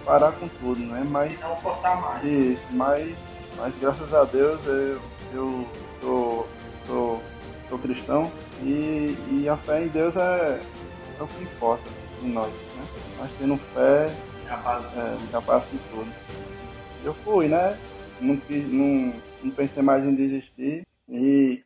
parar 0.03 0.31
com 0.31 0.47
tudo, 0.47 0.79
né? 0.81 1.05
Mas. 1.07 1.39
Não 1.39 1.55
cortar 1.57 2.01
mais. 2.01 2.23
Isso, 2.23 2.63
mas, 2.71 3.15
mas 3.55 3.73
graças 3.79 4.13
a 4.13 4.23
Deus 4.23 4.59
eu, 4.65 4.99
eu 5.33 5.67
sou, 6.01 6.49
sou, 6.85 7.23
sou 7.69 7.79
cristão 7.79 8.31
e, 8.63 9.15
e 9.31 9.47
a 9.47 9.55
fé 9.57 9.83
em 9.83 9.87
Deus 9.89 10.15
é, 10.15 10.59
é 11.19 11.23
o 11.23 11.27
que 11.27 11.43
importa 11.43 11.83
em 12.23 12.29
nós, 12.29 12.49
né? 12.49 12.85
Nós 13.19 13.29
tendo 13.37 13.57
fé, 13.73 14.07
é, 14.47 15.31
já 15.31 15.41
passa 15.41 15.67
em 15.71 15.79
tudo. 15.91 16.11
Eu 17.05 17.13
fui, 17.13 17.47
né? 17.47 17.77
Não, 18.19 18.39
não, 18.49 19.13
não 19.43 19.51
pensei 19.51 19.83
mais 19.83 20.03
em 20.03 20.15
desistir 20.15 20.87
e 21.07 21.63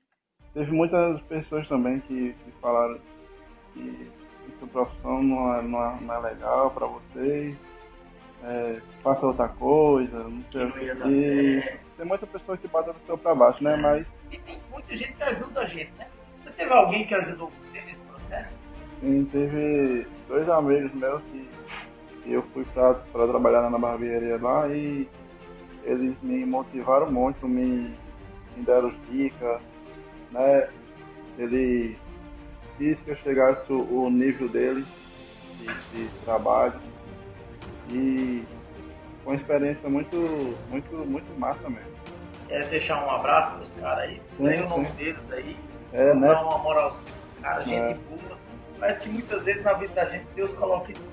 teve 0.58 0.72
muitas 0.72 1.22
pessoas 1.24 1.68
também 1.68 2.00
que, 2.00 2.34
que 2.34 2.52
falaram 2.60 2.98
que 3.76 4.10
essa 4.56 4.66
profissão 4.66 5.22
não 5.22 5.54
é, 5.54 5.62
não 5.62 5.86
é, 5.86 6.02
não 6.02 6.16
é 6.16 6.20
legal 6.32 6.72
para 6.72 6.88
vocês, 6.88 7.56
é, 8.44 8.82
faça 9.04 9.28
outra 9.28 9.50
coisa, 9.50 10.18
não 10.24 10.44
sei 10.52 10.66
o 10.66 10.72
que. 10.72 11.80
Tem 11.96 12.06
muita 12.06 12.26
pessoa 12.26 12.58
que 12.58 12.68
bota 12.68 12.92
do 12.92 13.00
seu 13.06 13.18
para 13.20 13.36
baixo, 13.36 13.64
né? 13.64 13.76
Mas. 13.76 14.08
E 14.32 14.38
tem 14.40 14.60
muita 14.72 14.96
gente 14.96 15.14
que 15.14 15.24
ajuda 15.24 15.62
a 15.62 15.66
gente, 15.66 15.92
né? 15.96 16.08
Você 16.44 16.50
teve 16.52 16.74
alguém 16.74 17.06
que 17.06 17.14
ajudou 17.14 17.52
você 17.52 17.82
nesse 17.82 18.00
processo? 18.00 18.56
Sim, 19.00 19.26
teve 19.32 20.08
dois 20.28 20.50
amigos 20.50 20.92
meus 20.96 21.22
que, 21.24 21.50
que 22.24 22.34
eu 22.34 22.42
fui 22.54 22.66
para 22.66 22.96
trabalhar 23.28 23.70
na 23.70 23.78
barbearia 23.78 24.42
lá 24.42 24.68
e 24.70 25.08
eles 25.84 26.16
me 26.24 26.46
motivaram 26.48 27.12
muito, 27.12 27.48
me, 27.48 27.96
me 28.56 28.64
deram 28.66 28.92
dicas, 29.10 29.62
né? 30.32 30.70
Ele 31.38 31.98
quis 32.78 33.00
que 33.00 33.12
eu 33.12 33.16
chegasse 33.18 33.72
o, 33.72 34.10
nível 34.10 34.48
dele 34.50 34.86
de, 35.60 35.66
de 35.66 36.10
trabalho 36.24 36.80
e 37.92 38.44
foi 39.24 39.34
uma 39.34 39.42
experiência 39.42 39.90
muito, 39.90 40.18
muito, 40.70 40.96
muito 40.96 41.40
massa 41.40 41.70
mesmo. 41.70 41.98
Quer 42.48 42.66
deixar 42.68 43.06
um 43.06 43.12
abraço 43.12 43.52
para 43.52 43.62
os 43.62 43.72
caras 43.82 44.04
aí? 44.06 44.22
Tem 44.38 44.62
o 44.62 44.70
nome 44.70 44.88
deles 44.92 45.32
aí. 45.32 45.58
É, 45.94 46.14
né? 46.14 46.28
Dar 46.28 46.44
uma 46.44 46.58
moralzinha 46.60 47.04
pros 47.04 47.44
caras, 47.44 47.66
gente 47.66 47.78
é. 47.78 47.98
boa. 48.10 48.38
Parece 48.80 49.00
que 49.02 49.10
muitas 49.10 49.44
vezes 49.44 49.64
na 49.64 49.74
vida 49.74 49.94
da 49.94 50.06
gente 50.06 50.26
Deus 50.36 50.50
coloca 50.52 50.92
isso 50.92 51.04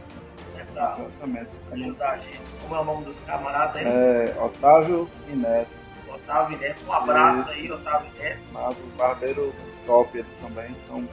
né, 0.54 0.66
pra 0.73 0.97
Exatamente. 0.99 1.50
ajudar 1.73 2.11
a 2.11 2.16
gente. 2.18 2.40
Como 2.62 2.75
é 2.75 2.80
o 2.80 2.85
nome 2.85 3.04
dos 3.04 3.16
camaradas 3.26 3.76
aí? 3.76 3.87
É, 3.87 4.37
Otávio 4.40 5.09
e 5.28 5.33
Neto. 5.33 5.83
Otávio 6.14 6.59
Neto. 6.59 6.85
Um 6.87 6.92
abraço 6.92 7.40
isso. 7.40 7.50
aí, 7.50 7.73
Otávio 7.73 8.11
Neto. 8.18 8.40
Mas 8.52 8.76
o 8.76 8.97
barbeiro 8.97 9.54
top 9.87 10.18
eles 10.18 10.30
também 10.40 10.76
são, 10.88 11.09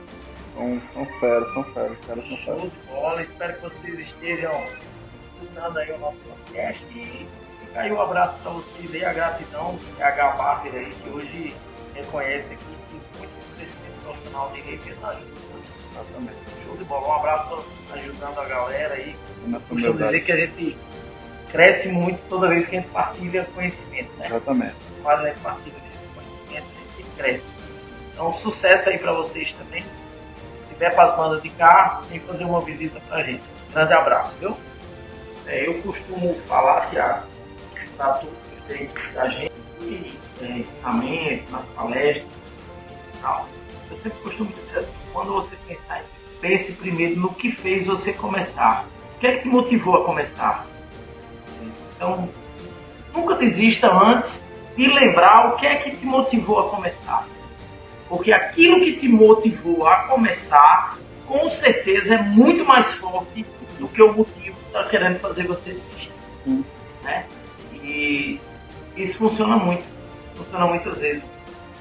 são, 0.55 0.81
são 0.93 1.05
feras, 1.19 1.53
são 1.53 1.63
caras 1.63 1.97
são 2.03 2.15
feras. 2.15 2.25
Show 2.25 2.59
de 2.59 2.87
bola, 2.87 3.21
espero 3.21 3.53
que 3.55 3.61
vocês 3.61 3.99
estejam 3.99 4.51
escutando 5.33 5.77
aí 5.77 5.91
o 5.91 5.99
nosso 5.99 6.17
podcast 6.17 6.85
e 6.91 7.27
fica 7.59 7.79
aí 7.79 7.91
um 7.91 8.01
abraço 8.01 8.39
para 8.41 8.51
vocês 8.51 8.93
e 8.93 9.05
a 9.05 9.13
gratidão 9.13 9.77
que 9.95 10.03
a 10.03 10.07
H 10.07 10.31
Barber 10.31 10.73
aí, 10.75 10.91
que 10.91 11.09
hoje 11.09 11.55
reconhece 11.93 12.53
aqui 12.53 12.65
que 12.89 13.19
muito 13.19 13.55
crescimento 13.55 14.03
profissional 14.03 14.51
de 14.51 14.61
representante. 14.61 15.23
Exatamente. 15.91 16.37
Show 16.65 16.77
de 16.77 16.83
bola. 16.85 17.07
Um 17.07 17.13
abraço 17.13 17.65
ajudando 17.91 18.39
a 18.39 18.45
galera 18.45 18.93
aí. 18.93 19.15
Costumo 19.67 19.93
dizer 19.93 20.21
que 20.21 20.31
a 20.31 20.37
gente 20.37 20.77
cresce 21.51 21.87
muito 21.89 22.19
toda 22.29 22.47
vez 22.47 22.65
que 22.65 22.75
a 22.75 22.79
gente 22.79 22.91
partilha 22.91 23.45
conhecimento, 23.53 24.11
né? 24.17 24.27
Exatamente. 24.27 24.75
Quando 25.03 25.19
a 25.19 25.27
gente 25.27 25.39
partilha 25.39 25.75
conhecimento, 26.15 26.67
a 26.67 26.97
gente 26.97 27.09
cresce. 27.17 27.47
Então, 28.13 28.31
sucesso 28.31 28.89
aí 28.89 28.97
para 28.97 29.11
vocês 29.13 29.51
também. 29.53 29.81
Se 29.81 30.73
tiver 30.73 30.93
para 30.93 31.11
as 31.11 31.17
bandas 31.17 31.41
de 31.41 31.49
carro, 31.49 32.03
vem 32.03 32.19
fazer 32.19 32.43
uma 32.45 32.61
visita 32.61 32.99
para 33.07 33.17
a 33.17 33.23
gente. 33.23 33.43
Grande 33.73 33.93
abraço, 33.93 34.33
viu? 34.39 34.57
É, 35.47 35.67
eu 35.67 35.81
costumo 35.81 36.35
falar 36.47 36.89
que 36.89 36.97
está 37.83 38.13
tudo 38.13 38.35
feito 38.67 39.13
da 39.13 39.27
gente, 39.27 39.51
e, 39.81 40.17
é, 40.41 40.45
ensinamento, 40.45 41.51
nas 41.51 41.63
palestras 41.65 42.25
e 42.25 43.17
tal. 43.21 43.47
Eu 43.89 43.97
sempre 43.97 44.19
costumo 44.21 44.51
dizer 44.51 44.77
assim, 44.77 44.93
quando 45.11 45.33
você 45.33 45.55
pensar, 45.67 46.03
pense 46.39 46.71
primeiro 46.73 47.19
no 47.19 47.33
que 47.33 47.51
fez 47.51 47.85
você 47.85 48.13
começar. 48.13 48.85
O 49.15 49.19
que 49.19 49.27
é 49.27 49.35
que 49.37 49.43
te 49.43 49.47
motivou 49.47 50.01
a 50.01 50.05
começar? 50.05 50.65
Então, 52.01 52.27
nunca 53.13 53.35
desista 53.35 53.93
antes 53.93 54.43
de 54.75 54.87
lembrar 54.87 55.49
o 55.49 55.55
que 55.57 55.67
é 55.67 55.75
que 55.75 55.95
te 55.95 56.03
motivou 56.03 56.59
a 56.59 56.69
começar. 56.69 57.27
Porque 58.09 58.33
aquilo 58.33 58.79
que 58.79 58.93
te 58.93 59.07
motivou 59.07 59.87
a 59.87 60.07
começar, 60.07 60.97
com 61.27 61.47
certeza 61.47 62.15
é 62.15 62.17
muito 62.17 62.65
mais 62.65 62.91
forte 62.95 63.45
do 63.77 63.87
que 63.87 64.01
o 64.01 64.11
motivo 64.11 64.57
que 64.57 64.65
está 64.65 64.83
querendo 64.85 65.19
fazer 65.19 65.45
você 65.45 65.73
desistir. 65.73 66.11
Né? 67.03 67.25
E 67.83 68.41
isso 68.97 69.19
funciona 69.19 69.55
muito, 69.57 69.83
funciona 70.33 70.65
muitas 70.65 70.97
vezes. 70.97 71.23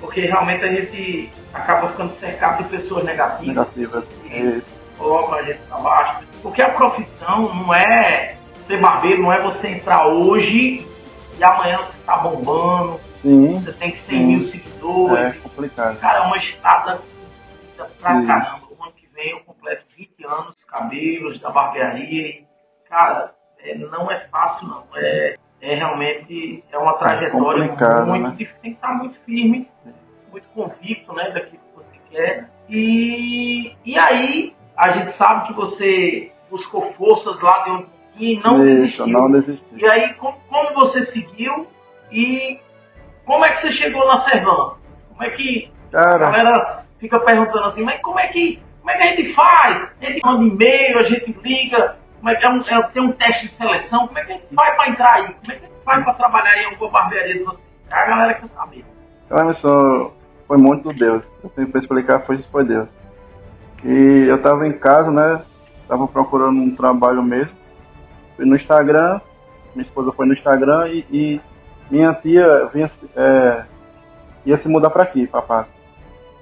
Porque 0.00 0.20
realmente 0.20 0.62
a 0.64 0.68
gente 0.68 1.30
acaba 1.54 1.88
ficando 1.88 2.12
cercado 2.12 2.62
de 2.62 2.68
pessoas 2.68 3.04
negativas. 3.04 3.74
Negativas. 3.74 4.08
Que 4.22 4.62
colocam 4.98 5.34
a 5.38 5.42
gente 5.44 5.60
para 5.60 5.78
baixo. 5.78 6.26
Porque 6.42 6.60
a 6.60 6.68
profissão 6.68 7.54
não 7.54 7.74
é 7.74 8.36
ser 8.70 8.80
barbeiro, 8.80 9.22
não 9.22 9.32
é 9.32 9.40
você 9.40 9.68
entrar 9.68 10.06
hoje 10.06 10.86
e 11.36 11.44
amanhã 11.44 11.78
você 11.78 11.96
está 11.96 12.16
bombando. 12.18 13.00
Sim, 13.20 13.58
você 13.58 13.72
tem 13.72 13.90
100 13.90 14.18
sim. 14.18 14.26
mil 14.26 14.40
seguidores. 14.40 15.36
É 15.36 15.38
complicado. 15.40 15.98
Cara, 15.98 16.18
é 16.18 16.22
uma 16.22 16.36
estrada 16.36 17.00
pra 18.00 18.20
sim. 18.20 18.26
caramba. 18.26 18.60
O 18.70 18.82
ano 18.82 18.92
que 18.92 19.08
vem 19.12 19.30
eu 19.30 19.40
completo 19.40 19.84
20 19.96 20.24
anos, 20.24 20.54
cabelos, 20.66 21.40
da 21.40 21.50
barbearia. 21.50 22.28
E, 22.28 22.46
cara, 22.88 23.34
é, 23.58 23.74
não 23.74 24.10
é 24.10 24.20
fácil 24.28 24.68
não. 24.68 24.84
É, 24.94 25.36
é 25.60 25.74
realmente 25.74 26.64
é 26.70 26.78
uma 26.78 26.94
trajetória 26.94 27.64
é 27.64 27.68
muito 27.68 28.22
né? 28.22 28.30
difícil. 28.30 28.60
Tem 28.62 28.70
que 28.70 28.76
estar 28.76 28.94
muito 28.94 29.18
firme, 29.26 29.68
muito 30.30 30.46
convicto 30.54 31.12
né, 31.12 31.30
daquilo 31.30 31.60
que 31.62 31.74
você 31.74 31.98
quer. 32.08 32.48
E, 32.68 33.74
e 33.84 33.98
aí 33.98 34.54
a 34.76 34.90
gente 34.90 35.10
sabe 35.10 35.48
que 35.48 35.54
você 35.54 36.32
buscou 36.48 36.92
forças 36.92 37.38
lá 37.40 37.64
de 37.64 37.70
onde 37.70 37.99
e 38.20 38.38
não 38.44 38.58
Isso, 38.58 38.64
desistiu. 38.64 39.06
Não 39.06 39.30
desistiu. 39.30 39.78
E 39.78 39.86
aí 39.86 40.14
como, 40.14 40.36
como, 40.48 40.74
você 40.74 41.00
seguiu 41.00 41.66
e 42.12 42.58
como 43.24 43.44
é 43.44 43.48
que 43.48 43.58
você 43.58 43.70
chegou 43.70 44.06
na 44.06 44.16
Servão? 44.16 44.76
Como 45.08 45.24
é 45.24 45.30
que 45.30 45.72
Cara. 45.90 46.28
a 46.28 46.30
galera 46.30 46.84
fica 46.98 47.18
perguntando 47.18 47.64
assim, 47.64 47.82
mas 47.82 48.00
como 48.02 48.20
é 48.20 48.26
que 48.28 48.62
como 48.80 48.90
é 48.90 48.96
que 48.96 49.02
a 49.02 49.06
gente 49.14 49.34
faz? 49.34 49.92
A 50.00 50.04
gente 50.04 50.20
manda 50.24 50.44
e-mail, 50.44 50.98
a 50.98 51.02
gente 51.02 51.32
liga, 51.42 51.96
como 52.18 52.30
é 52.30 52.34
que 52.34 52.46
é 52.46 52.50
um, 52.50 52.60
é, 52.60 52.82
tem 52.92 53.02
um 53.02 53.12
teste 53.12 53.46
de 53.46 53.52
seleção, 53.52 54.06
como 54.06 54.18
é 54.18 54.24
que 54.24 54.32
a 54.32 54.34
gente 54.36 54.46
vai 54.52 54.76
para 54.76 54.88
entrar 54.88 55.14
aí? 55.14 55.34
Como 55.40 55.52
é 55.52 55.56
que 55.56 55.64
a 55.64 55.68
gente 55.68 55.84
vai 55.84 56.04
para 56.04 56.14
trabalhar 56.14 56.56
em 56.56 56.66
alguma 56.66 56.90
barbearia 56.90 57.34
de 57.34 57.44
vocês? 57.44 57.66
A 57.90 58.06
galera 58.06 58.34
quer 58.34 58.46
saber. 58.46 58.84
Emerson, 59.30 60.12
foi 60.46 60.58
muito 60.58 60.92
Deus. 60.92 61.24
Eu 61.42 61.50
para 61.50 61.80
explicar, 61.80 62.20
foi 62.20 62.36
isso 62.36 62.48
foi 62.50 62.64
Deus. 62.64 62.88
E 63.84 64.26
eu 64.28 64.36
estava 64.36 64.66
em 64.66 64.72
casa, 64.72 65.10
né? 65.10 65.42
Tava 65.88 66.06
procurando 66.06 66.60
um 66.60 66.74
trabalho 66.74 67.22
mesmo. 67.22 67.59
Fui 68.40 68.48
no 68.48 68.56
Instagram, 68.56 69.20
minha 69.74 69.86
esposa 69.86 70.12
foi 70.12 70.24
no 70.24 70.32
Instagram 70.32 70.88
e, 70.88 71.04
e 71.10 71.40
minha 71.90 72.14
tia 72.14 72.70
vinha, 72.72 72.90
é, 73.14 73.64
ia 74.46 74.56
se 74.56 74.66
mudar 74.66 74.88
para 74.88 75.02
aqui, 75.02 75.26
papai. 75.26 75.66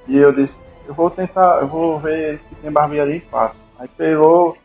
E 0.06 0.16
eu 0.16 0.30
disse, 0.30 0.54
eu 0.86 0.94
vou 0.94 1.10
tentar, 1.10 1.58
eu 1.60 1.66
vou 1.66 1.98
ver 1.98 2.38
se 2.48 2.54
tem 2.54 2.70
barbearia 2.70 3.16
em 3.16 3.20
Passo. 3.20 3.56
Aí 3.80 3.88
pegou, 3.88 4.56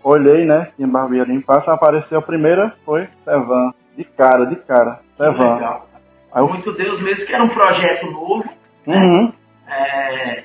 olhei, 0.00 0.46
né? 0.46 0.70
Tinha 0.76 0.86
barbearia 0.86 1.34
em 1.34 1.40
Passo, 1.40 1.68
apareceu 1.72 2.20
a 2.20 2.22
primeira, 2.22 2.72
foi 2.84 3.08
Sevan. 3.24 3.74
De 3.96 4.04
cara, 4.04 4.46
de 4.46 4.54
cara, 4.54 5.00
Sevan. 5.16 5.80
Eu... 6.36 6.46
Muito 6.46 6.72
Deus 6.72 7.00
mesmo, 7.00 7.26
que 7.26 7.34
era 7.34 7.42
um 7.42 7.48
projeto 7.48 8.06
novo. 8.12 8.48
Uhum. 8.86 9.32
É, 9.66 10.44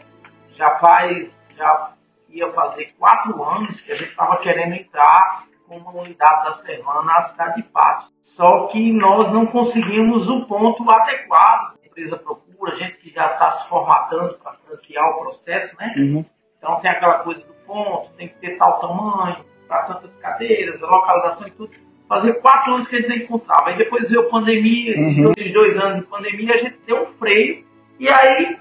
já 0.56 0.72
faz, 0.80 1.38
já 1.56 1.92
ia 2.32 2.52
fazer 2.52 2.96
quatro 2.98 3.44
anos 3.44 3.80
que 3.80 3.92
a 3.92 3.96
gente 3.96 4.10
estava 4.10 4.38
querendo 4.38 4.74
entrar 4.74 5.51
uma 5.78 5.92
unidade 5.92 6.44
da 6.46 6.52
Servan 6.52 7.04
na 7.04 7.20
cidade 7.22 7.62
de 7.62 7.64
Patos. 7.70 8.12
Só 8.22 8.68
que 8.68 8.92
nós 8.94 9.32
não 9.32 9.46
conseguimos 9.46 10.28
o 10.28 10.46
ponto 10.46 10.90
adequado. 10.90 11.76
A 11.84 11.86
empresa 11.86 12.18
procura, 12.18 12.76
gente 12.78 12.98
que 12.98 13.10
já 13.14 13.26
está 13.26 13.50
se 13.50 13.68
formatando 13.68 14.36
para 14.36 14.54
franquear 14.54 15.10
o 15.10 15.20
processo, 15.22 15.76
né? 15.78 15.94
Uhum. 15.98 16.26
Então 16.58 16.76
tem 16.78 16.92
aquela 16.92 17.20
coisa 17.20 17.42
do 17.42 17.54
ponto, 17.66 18.10
tem 18.18 18.28
que 18.28 18.36
ter 18.36 18.58
tal 18.58 18.80
tamanho, 18.80 19.44
para 19.68 19.84
tantas 19.84 20.14
cadeiras, 20.16 20.82
a 20.84 20.88
localização 20.88 21.48
e 21.48 21.52
tudo. 21.52 21.72
Fazia 22.08 22.34
quatro 22.34 22.74
anos 22.74 22.88
que 22.88 22.96
a 22.96 23.00
gente 23.00 23.10
não 23.10 23.16
encontrava. 23.16 23.70
Aí 23.70 23.78
depois 23.78 24.10
veio 24.10 24.28
a 24.28 24.30
pandemia, 24.30 24.92
esses 24.92 25.18
Uhum. 25.18 25.32
dois, 25.32 25.54
dois 25.54 25.78
anos 25.78 26.00
de 26.00 26.04
pandemia, 26.08 26.54
a 26.54 26.58
gente 26.58 26.78
deu 26.86 27.04
um 27.04 27.14
freio. 27.14 27.66
E 27.98 28.10
aí, 28.10 28.58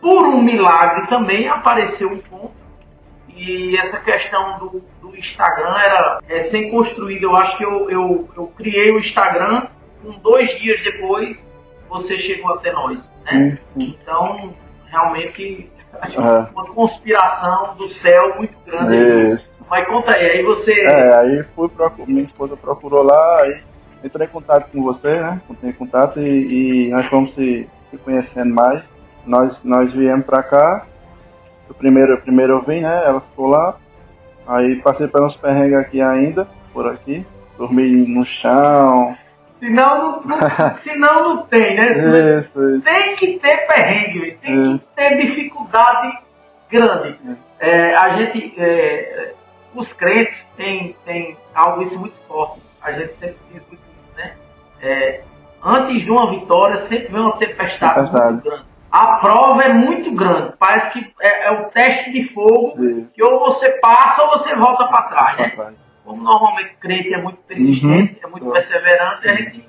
por 0.00 0.24
um 0.24 0.42
milagre 0.42 1.06
também, 1.06 1.48
apareceu 1.48 2.10
um 2.10 2.18
ponto. 2.18 2.52
E 3.36 3.76
essa 3.76 3.98
questão 4.00 4.58
do, 4.58 4.82
do 5.00 5.16
Instagram 5.16 5.74
era 5.76 6.18
recém-construída. 6.26 7.24
Eu 7.26 7.36
acho 7.36 7.56
que 7.56 7.64
eu, 7.64 7.90
eu, 7.90 8.28
eu 8.36 8.46
criei 8.56 8.90
o 8.92 8.98
Instagram, 8.98 9.66
com 10.02 10.10
dois 10.18 10.48
dias 10.58 10.82
depois, 10.82 11.50
você 11.88 12.16
chegou 12.16 12.54
até 12.54 12.72
nós. 12.72 13.12
Né? 13.24 13.58
Uhum. 13.76 13.82
Então, 14.00 14.54
realmente, 14.90 15.70
acho 16.00 16.16
que 16.16 16.22
É. 16.22 16.46
uma 16.54 16.66
conspiração 16.72 17.74
do 17.76 17.86
céu 17.86 18.36
muito 18.36 18.54
grande. 18.66 19.34
Isso. 19.34 19.50
Mas 19.68 19.86
conta 19.86 20.12
aí, 20.12 20.30
aí 20.30 20.42
você. 20.42 20.80
É, 20.80 21.18
aí 21.18 21.44
fui 21.54 21.68
procu- 21.68 22.04
minha 22.06 22.24
esposa 22.24 22.56
procurou 22.56 23.02
lá, 23.04 23.42
aí 23.42 23.62
entrei 24.02 24.26
em 24.26 24.30
contato 24.30 24.68
com 24.72 24.82
você, 24.82 25.20
né? 25.20 25.40
Entrei 25.48 25.70
em 25.70 25.74
contato 25.74 26.20
e, 26.20 26.86
e 26.86 26.90
nós 26.90 27.06
fomos 27.06 27.32
se, 27.34 27.68
se 27.90 27.96
conhecendo 27.98 28.52
mais. 28.52 28.82
Nós, 29.24 29.56
nós 29.62 29.92
viemos 29.92 30.26
pra 30.26 30.42
cá. 30.42 30.86
O 31.70 31.74
primeiro, 31.74 32.20
primeiro 32.20 32.54
eu 32.54 32.62
vim, 32.62 32.80
né? 32.80 33.02
Ela 33.06 33.20
ficou 33.20 33.46
lá. 33.46 33.76
Aí 34.46 34.76
passei 34.82 35.06
pelos 35.06 35.36
perrengues 35.36 35.78
aqui 35.78 36.00
ainda, 36.02 36.46
por 36.72 36.86
aqui. 36.86 37.24
Dormi 37.56 38.06
no 38.08 38.24
chão. 38.24 39.16
Senão 39.58 40.22
não, 40.24 40.38
não, 40.38 40.74
senão 40.74 41.22
não 41.36 41.42
tem, 41.44 41.76
né? 41.76 42.38
Isso, 42.40 42.70
isso. 42.76 42.84
Tem 42.84 43.14
que 43.14 43.38
ter 43.38 43.66
perrengue, 43.66 44.38
tem 44.40 44.74
É. 44.74 44.78
que 44.78 44.84
ter 44.96 45.16
dificuldade 45.18 46.18
grande. 46.70 47.16
É, 47.58 47.94
a 47.94 48.16
gente, 48.16 48.54
é, 48.58 49.34
os 49.74 49.92
crentes 49.92 50.38
têm 50.56 50.96
tem 51.04 51.36
algo 51.54 51.82
isso 51.82 51.98
muito 51.98 52.14
forte. 52.26 52.60
A 52.82 52.90
gente 52.92 53.14
sempre 53.14 53.36
diz 53.52 53.62
muito 53.68 53.82
isso, 53.98 54.16
né? 54.16 54.32
É, 54.80 55.20
antes 55.62 56.00
de 56.00 56.10
uma 56.10 56.30
vitória, 56.30 56.76
sempre 56.76 57.08
vem 57.12 57.20
uma 57.20 57.36
tempestade, 57.36 57.94
Tempestade. 57.96 58.32
muito 58.32 58.44
grande. 58.44 58.64
A 58.92 59.18
prova 59.18 59.62
é 59.62 59.72
muito 59.72 60.10
grande. 60.14 60.52
Parece 60.58 60.90
que 60.92 61.12
é, 61.20 61.46
é 61.46 61.50
o 61.52 61.64
teste 61.66 62.10
de 62.10 62.32
fogo 62.34 62.82
Isso. 62.84 63.10
que 63.14 63.22
ou 63.22 63.38
você 63.40 63.70
passa 63.80 64.22
ou 64.22 64.30
você 64.30 64.54
volta 64.56 64.86
para 64.88 65.02
trás, 65.04 65.38
né? 65.38 65.72
Como 66.04 66.22
normalmente 66.22 66.74
crente 66.80 67.14
é 67.14 67.18
muito 67.22 67.38
persistente, 67.42 68.18
é 68.22 68.26
muito 68.26 68.46
Uhum. 68.46 68.52
perseverante, 68.52 69.28
a 69.28 69.32
gente 69.34 69.64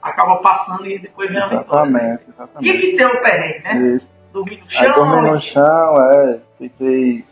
acaba 0.00 0.36
passando 0.36 0.86
e 0.86 0.98
depois 0.98 1.28
vem 1.30 1.38
a 1.42 1.46
vitória. 1.48 1.90
né? 1.90 1.98
Exatamente, 2.00 2.22
exatamente. 2.30 2.80
que 2.80 2.96
ter 2.96 3.06
o 3.06 3.20
perrengue, 3.20 3.62
né? 3.62 3.76
Isso. 3.96 4.08
Dormir 4.32 4.56
no 4.62 4.80
Aí 4.80 4.86
dormi 4.94 5.12
chão, 5.12 5.32
no 5.34 5.40
chão, 5.40 5.96
é. 6.14 6.38
Fiquei 6.58 7.24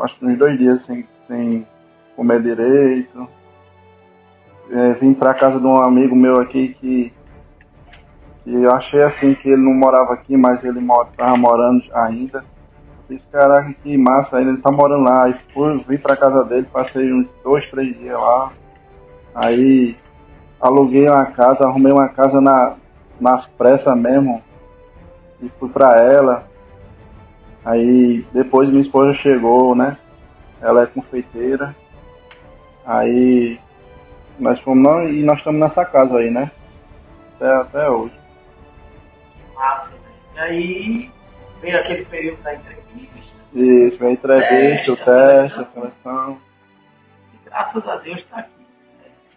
acho 0.00 0.14
que 0.18 0.24
uns 0.26 0.38
dois 0.38 0.56
dias 0.58 0.82
sem, 0.86 1.06
sem 1.26 1.66
comer 2.16 2.40
direito. 2.40 3.28
É, 4.70 4.92
vim 4.94 5.12
pra 5.12 5.34
casa 5.34 5.58
de 5.60 5.66
um 5.66 5.76
amigo 5.76 6.14
meu 6.16 6.40
aqui 6.40 6.74
que, 6.80 7.12
que 8.48 8.54
eu 8.54 8.72
achei 8.72 9.02
assim 9.02 9.34
que 9.34 9.50
ele 9.50 9.62
não 9.62 9.74
morava 9.74 10.14
aqui, 10.14 10.34
mas 10.34 10.64
ele 10.64 10.80
mora, 10.80 11.08
tava 11.14 11.36
morando 11.36 11.84
ainda. 11.92 12.42
Fiz, 13.06 13.20
caraca, 13.30 13.74
que 13.82 13.98
massa, 13.98 14.40
ele 14.40 14.56
tá 14.56 14.72
morando 14.72 15.04
lá. 15.04 15.24
Aí 15.24 15.34
fui, 15.52 15.84
vim 15.86 15.98
pra 15.98 16.16
casa 16.16 16.44
dele, 16.44 16.66
passei 16.72 17.12
uns 17.12 17.28
dois, 17.44 17.68
três 17.70 17.94
dias 17.98 18.18
lá. 18.18 18.50
Aí 19.34 19.94
aluguei 20.58 21.06
uma 21.06 21.26
casa, 21.26 21.64
arrumei 21.64 21.92
uma 21.92 22.08
casa 22.08 22.40
na, 22.40 22.76
nas 23.20 23.46
pressas 23.48 23.94
mesmo. 23.98 24.42
E 25.42 25.50
fui 25.60 25.68
pra 25.68 25.98
ela. 25.98 26.48
Aí 27.62 28.24
depois 28.32 28.70
minha 28.70 28.80
esposa 28.80 29.12
chegou, 29.12 29.74
né? 29.74 29.98
Ela 30.62 30.84
é 30.84 30.86
confeiteira. 30.86 31.76
Aí 32.86 33.60
nós 34.38 34.58
fomos 34.60 34.82
não, 34.82 35.06
e 35.06 35.22
nós 35.22 35.36
estamos 35.36 35.60
nessa 35.60 35.84
casa 35.84 36.16
aí, 36.16 36.30
né? 36.30 36.50
Até, 37.36 37.52
até 37.52 37.90
hoje. 37.90 38.27
Massa, 39.58 39.90
né? 39.90 39.98
E 40.34 40.38
aí 40.38 41.10
veio 41.60 41.78
aquele 41.78 42.04
período 42.06 42.42
da 42.42 42.54
entrevista. 42.54 43.18
Isso, 43.54 43.98
veio 43.98 44.10
a 44.10 44.12
entrevista, 44.12 44.92
o 44.92 44.96
Teste, 44.96 45.10
a 45.10 45.14
teste, 45.14 45.60
a 45.60 45.64
seleção. 45.64 46.40
E 47.34 47.48
graças 47.48 47.88
a 47.88 47.96
Deus 47.96 48.18
está 48.18 48.38
aqui. 48.38 48.50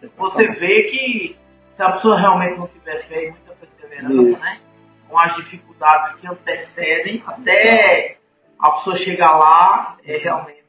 né? 0.02 0.10
Você 0.16 0.48
vê 0.48 0.82
que 0.84 1.36
se 1.70 1.82
a 1.82 1.92
pessoa 1.92 2.18
realmente 2.20 2.58
não 2.58 2.68
tiver 2.68 3.00
fé 3.06 3.26
e 3.26 3.30
muita 3.30 3.52
perseverança, 3.54 4.14
Isso. 4.14 4.38
né? 4.38 4.60
Com 5.08 5.18
as 5.18 5.34
dificuldades 5.36 6.14
que 6.14 6.26
antecedem, 6.26 7.22
até 7.26 8.16
a 8.58 8.70
pessoa 8.70 8.96
chegar 8.96 9.36
lá, 9.36 9.96
é 10.04 10.16
realmente 10.18 10.62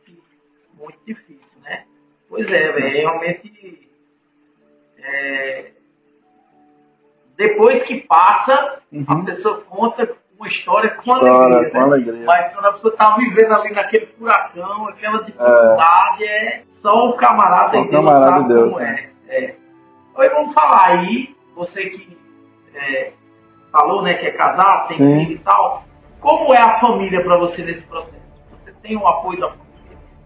muito 0.77 0.99
difícil, 1.05 1.59
né? 1.61 1.85
Pois 2.27 2.51
é, 2.51 2.63
é 2.69 2.87
realmente. 2.89 3.89
é, 4.97 5.71
depois 7.37 7.81
que 7.83 7.95
passa, 8.01 8.53
a 8.53 9.13
Uhum. 9.15 9.23
pessoa 9.23 9.61
conta 9.61 10.09
uma 10.37 10.47
história 10.47 10.89
com 10.91 11.13
História, 11.13 11.31
alegria. 11.31 11.69
com 11.71 11.77
né? 11.77 11.83
alegria. 11.83 12.25
Mas 12.25 12.53
quando 12.53 12.65
a 12.65 12.71
pessoa 12.71 12.95
tá 12.95 13.15
vivendo 13.15 13.53
ali 13.53 13.73
naquele 13.73 14.05
furacão, 14.07 14.87
aquela 14.87 15.23
dificuldade, 15.23 16.23
é, 16.25 16.63
só 16.69 17.09
o 17.09 17.13
camarada 17.13 17.79
o 17.79 17.89
Deus 17.89 18.11
sabe 18.11 18.41
de 18.43 18.47
Deus, 18.49 18.63
como 18.63 18.79
né? 18.79 19.09
é. 19.29 19.45
é. 19.45 19.55
Oi, 20.15 20.29
vamos 20.29 20.53
falar 20.53 20.87
aí, 20.89 21.35
você 21.55 21.85
que 21.85 22.17
é, 22.75 23.13
falou 23.71 24.01
né, 24.03 24.13
que 24.15 24.27
é 24.27 24.31
casado, 24.31 24.89
tem 24.89 24.97
Sim. 24.97 25.19
filho 25.19 25.31
e 25.33 25.39
tal, 25.39 25.83
como 26.19 26.53
é 26.53 26.57
a 26.59 26.79
família 26.79 27.23
para 27.23 27.37
você 27.37 27.63
nesse 27.63 27.81
processo? 27.83 28.21
Você 28.51 28.71
tem 28.81 28.95
o 28.97 29.07
apoio 29.07 29.39
da 29.39 29.49
família? 29.49 29.63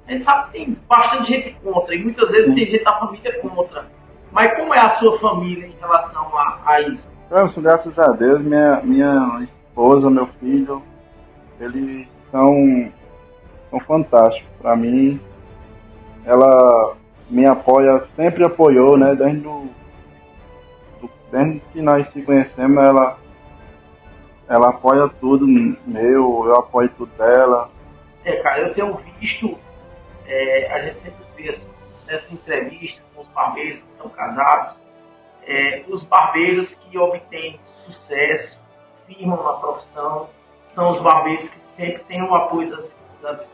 A 0.08 0.12
gente 0.12 0.24
sabe 0.24 0.46
que 0.46 0.52
tem 0.58 0.78
bastante 0.88 1.28
gente 1.28 1.52
contra, 1.64 1.94
e 1.96 2.04
muitas 2.04 2.30
vezes 2.30 2.46
Sim. 2.46 2.56
tem 2.56 2.66
gente 2.66 2.84
da 2.84 2.94
família 3.00 3.40
contra. 3.40 3.86
Mas 4.32 4.54
como 4.56 4.74
é 4.74 4.80
a 4.80 4.90
sua 4.90 5.18
família 5.20 5.68
em 5.68 5.76
relação 5.80 6.38
a, 6.38 6.60
a 6.66 6.82
isso? 6.82 7.08
Graças 7.58 7.98
a 8.00 8.08
Deus, 8.12 8.42
minha, 8.42 8.82
minha 8.84 9.40
esposa, 9.44 10.10
meu 10.10 10.28
filho, 10.40 10.82
eles 11.60 12.08
são, 12.32 12.92
são 13.70 13.80
fantásticos. 13.82 14.48
Para 14.62 14.76
mim, 14.76 15.20
ela 16.26 16.96
me 17.30 17.46
apoia, 17.46 18.02
sempre 18.16 18.46
apoiou, 18.46 18.98
né? 18.98 19.14
Desde, 19.16 19.46
o, 19.48 19.68
do- 21.02 21.10
desde 21.32 21.60
que 21.74 21.82
nós 21.82 22.08
se 22.12 22.22
conhecemos, 22.22 22.78
ela, 22.78 23.18
ela 24.48 24.70
apoia 24.70 25.10
tudo 25.20 25.46
meu, 25.86 26.44
eu 26.46 26.56
apoio 26.56 26.90
tudo 26.98 27.12
dela. 27.18 27.70
É, 28.24 28.38
cara, 28.38 28.60
eu 28.62 28.74
tenho 28.74 28.94
visto, 29.20 29.58
é, 30.26 30.72
a 30.74 30.82
gente 30.84 30.98
sempre 30.98 31.26
vê 31.38 31.50
assim, 31.50 31.68
nessa 32.08 32.34
entrevista 32.34 33.02
barbeiros 33.38 33.80
que 33.80 33.90
são 33.92 34.10
casados, 34.10 34.76
é, 35.44 35.86
os 35.88 36.02
barbeiros 36.02 36.74
que 36.74 36.98
obtêm 36.98 37.60
sucesso, 37.86 38.60
firmam 39.06 39.42
na 39.42 39.54
profissão, 39.54 40.30
são 40.74 40.90
os 40.90 41.00
barbeiros 41.02 41.48
que 41.48 41.60
sempre 41.60 42.04
têm 42.06 42.22
o 42.24 42.34
apoio 42.34 42.72
das, 42.72 42.94
das. 43.22 43.54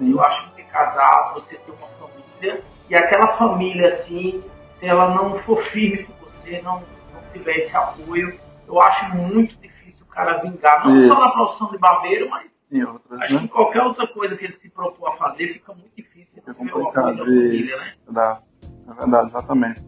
Eu 0.00 0.20
acho 0.22 0.48
que 0.48 0.56
ter 0.56 0.64
casado, 0.64 1.34
você 1.34 1.56
ter 1.56 1.70
uma 1.70 1.86
família, 1.86 2.62
e 2.88 2.94
aquela 2.94 3.28
família, 3.36 3.86
assim, 3.86 4.42
se 4.66 4.86
ela 4.86 5.14
não 5.14 5.38
for 5.40 5.56
firme 5.56 6.04
com 6.04 6.12
você, 6.24 6.60
não, 6.62 6.82
não 7.12 7.22
tiver 7.32 7.56
esse 7.56 7.74
apoio, 7.76 8.38
eu 8.66 8.80
acho 8.80 9.14
muito 9.14 9.54
difícil 9.56 10.04
o 10.04 10.08
cara 10.08 10.38
vingar, 10.38 10.84
não 10.84 10.94
Isso. 10.94 11.08
só 11.08 11.18
na 11.18 11.30
profissão 11.32 11.70
de 11.70 11.78
barbeiro, 11.78 12.28
mas 12.30 12.50
outras, 12.86 13.20
Acho 13.20 13.36
que 13.36 13.42
né? 13.42 13.48
qualquer 13.48 13.82
outra 13.82 14.06
coisa 14.06 14.36
que 14.36 14.44
ele 14.44 14.52
se 14.52 14.70
propôs 14.70 15.12
a 15.12 15.16
fazer 15.16 15.48
fica 15.48 15.72
muito 15.74 15.90
difícil 15.96 16.40
Fica 16.40 16.54
ter 16.54 16.62
o 16.62 16.68
apoio 16.68 16.92
da 16.92 17.00
complicado 17.02 17.18
família, 17.18 17.76
né? 17.76 17.94
Da, 18.08 18.40
é 18.90 18.94
verdade, 18.94 19.28
exatamente. 19.28 19.82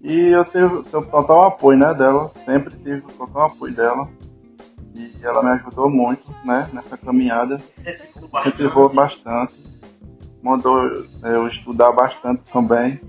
E 0.00 0.28
eu 0.28 0.44
tive, 0.44 0.82
tive 0.84 1.06
total 1.06 1.48
apoio 1.48 1.78
né, 1.78 1.92
dela, 1.94 2.30
sempre 2.44 2.76
tive 2.76 3.00
total 3.02 3.46
apoio 3.46 3.74
dela. 3.74 4.08
E 4.94 5.12
ela 5.22 5.42
me 5.42 5.50
ajudou 5.50 5.88
muito 5.90 6.34
né, 6.44 6.68
nessa 6.72 6.96
caminhada. 6.96 7.56
Incentivou 7.56 8.88
bastante. 8.88 9.54
Mandou 10.42 10.78
eu 11.22 11.48
estudar 11.48 11.92
bastante 11.92 12.42
também. 12.52 13.00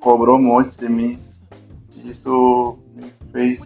Cobrou 0.00 0.38
muito 0.38 0.76
de 0.78 0.88
mim. 0.88 1.18
Isso 2.04 2.78
me 2.94 3.04
fez 3.32 3.60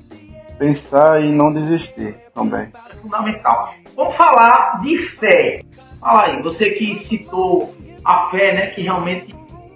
pensar 0.58 1.22
e 1.22 1.30
não 1.30 1.52
desistir 1.52 2.16
também. 2.34 2.68
É 2.90 2.94
fundamental. 2.94 3.74
Vamos 3.96 4.14
falar 4.14 4.80
de 4.80 4.98
fé. 5.18 5.62
Fala 6.00 6.24
aí, 6.24 6.42
você 6.42 6.70
que 6.70 6.94
citou 6.94 7.74
a 8.04 8.28
fé, 8.30 8.54
né? 8.54 8.66
Que 8.68 8.82
realmente 8.82 9.34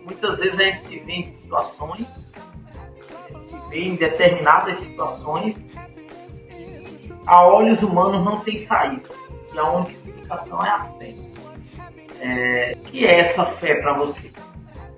muitas 0.08 0.38
vezes 0.38 0.58
a 0.58 0.64
gente 0.64 0.80
se 0.80 0.98
vê 1.00 1.12
em 1.12 1.22
situações, 1.22 2.08
se 2.08 3.68
vê 3.68 3.82
em 3.84 3.96
determinadas 3.96 4.76
situações 4.76 5.64
a 7.26 7.46
olhos 7.46 7.82
humanos 7.82 8.24
não 8.24 8.40
tem 8.40 8.56
saída. 8.56 9.02
E 9.52 9.58
a 9.58 9.70
única 9.70 9.92
explicação 9.92 10.64
é 10.64 10.70
a 10.70 10.84
fé. 10.98 11.14
É, 12.20 12.76
que 12.86 13.06
é 13.06 13.20
essa 13.20 13.44
fé 13.44 13.74
para 13.76 13.94
você? 13.98 14.32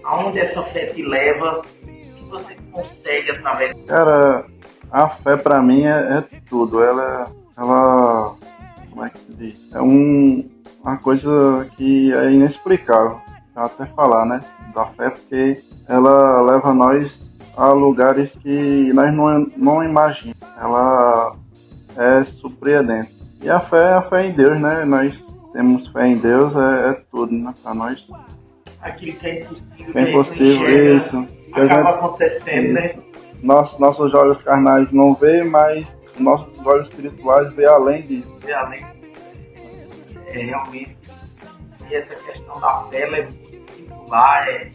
Aonde 0.05 0.39
essa 0.39 0.63
fé 0.63 0.87
te 0.87 1.03
leva? 1.03 1.59
O 1.59 1.63
que 1.63 2.25
você 2.31 2.57
consegue 2.73 3.33
através 3.33 3.77
Cara, 3.87 4.47
a 4.93 5.09
fé 5.09 5.37
pra 5.37 5.61
mim 5.61 5.87
é, 5.87 6.19
é 6.19 6.25
tudo. 6.49 6.83
Ela, 6.83 7.31
ela, 7.59 8.37
como 8.89 9.05
é 9.05 9.11
que 9.11 9.19
se 9.19 9.35
diz? 9.35 9.75
É 9.75 9.83
um, 9.83 10.49
uma 10.83 10.97
coisa 10.99 11.69
que 11.77 12.13
é 12.13 12.31
inexplicável. 12.31 13.21
Até 13.55 13.87
falar, 13.87 14.25
né? 14.27 14.41
Da 14.75 14.87
fé, 14.87 15.11
porque 15.11 15.63
ela 15.89 16.41
leva 16.43 16.73
nós 16.73 17.13
a 17.57 17.69
lugares 17.73 18.35
que 18.37 18.93
nós 18.95 19.13
não, 19.15 19.47
não 19.57 19.83
imaginamos. 19.85 20.39
Ela 20.61 21.35
é 21.97 22.25
surpreendente. 22.41 23.13
E 23.43 23.51
a 23.51 23.61
fé 23.61 23.83
é 23.83 23.93
a 23.95 24.03
fé 24.03 24.27
em 24.27 24.33
Deus, 24.33 24.59
né? 24.61 24.85
Nós 24.85 25.15
temos 25.53 25.89
fé 25.89 26.07
em 26.07 26.17
Deus, 26.19 26.53
é, 26.57 26.91
é 26.91 26.93
tudo, 27.11 27.33
né? 27.33 27.53
Pra 27.63 27.75
nós. 27.75 28.07
aquilo 28.83 29.17
que 29.19 29.27
é 29.27 29.41
impossível, 29.41 29.89
É 29.89 29.93
que 29.93 29.99
a 29.99 30.05
gente 30.05 30.13
não 30.15 30.21
impossível 30.23 30.97
isso. 30.97 31.27
Que 31.53 31.61
acaba 31.61 31.83
gente- 31.91 31.99
acontecendo, 31.99 32.73
né? 32.73 32.95
Nossos, 33.43 33.79
nossos 33.81 34.15
olhos 34.15 34.41
carnais 34.43 34.93
não 34.93 35.15
vê, 35.15 35.43
mas 35.43 35.87
nossos 36.19 36.65
olhos 36.67 36.87
espirituais 36.89 37.53
vê 37.55 37.67
além 37.67 38.03
disso. 38.03 38.39
E 38.47 38.53
além 38.53 38.85
é 40.27 40.39
realmente 40.45 40.97
essa 41.95 42.15
questão 42.15 42.61
da 42.61 42.85
fé 42.91 43.03
é 43.03 43.27
muito 43.27 43.73
singular, 43.73 44.49
é, 44.49 44.71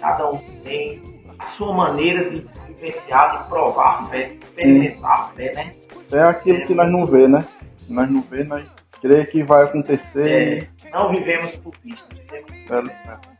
cada 0.00 0.30
um 0.30 0.38
tem 0.62 1.02
a 1.38 1.44
sua 1.46 1.72
maneira 1.72 2.30
de 2.30 2.46
vivenciar, 2.68 3.42
de 3.42 3.48
provar 3.48 4.00
a 4.00 4.06
fé, 4.06 4.24
de 4.24 4.34
experimentar 4.34 5.12
a 5.12 5.24
fé, 5.28 5.52
né? 5.54 5.72
É 6.12 6.22
aquilo 6.22 6.66
que 6.66 6.74
nós 6.74 6.90
não 6.90 7.06
vê, 7.06 7.26
né? 7.26 7.44
Nós 7.88 8.10
não 8.10 8.20
vê, 8.20 8.44
nós 8.44 8.64
crê 9.00 9.26
que 9.26 9.42
vai 9.42 9.64
acontecer. 9.64 10.68
É, 10.84 10.90
não 10.90 11.10
vivemos 11.10 11.50
por 11.56 11.74
vista, 11.82 12.04
vivemos 12.14 12.50
É, 12.70 13.10
é. 13.10 13.34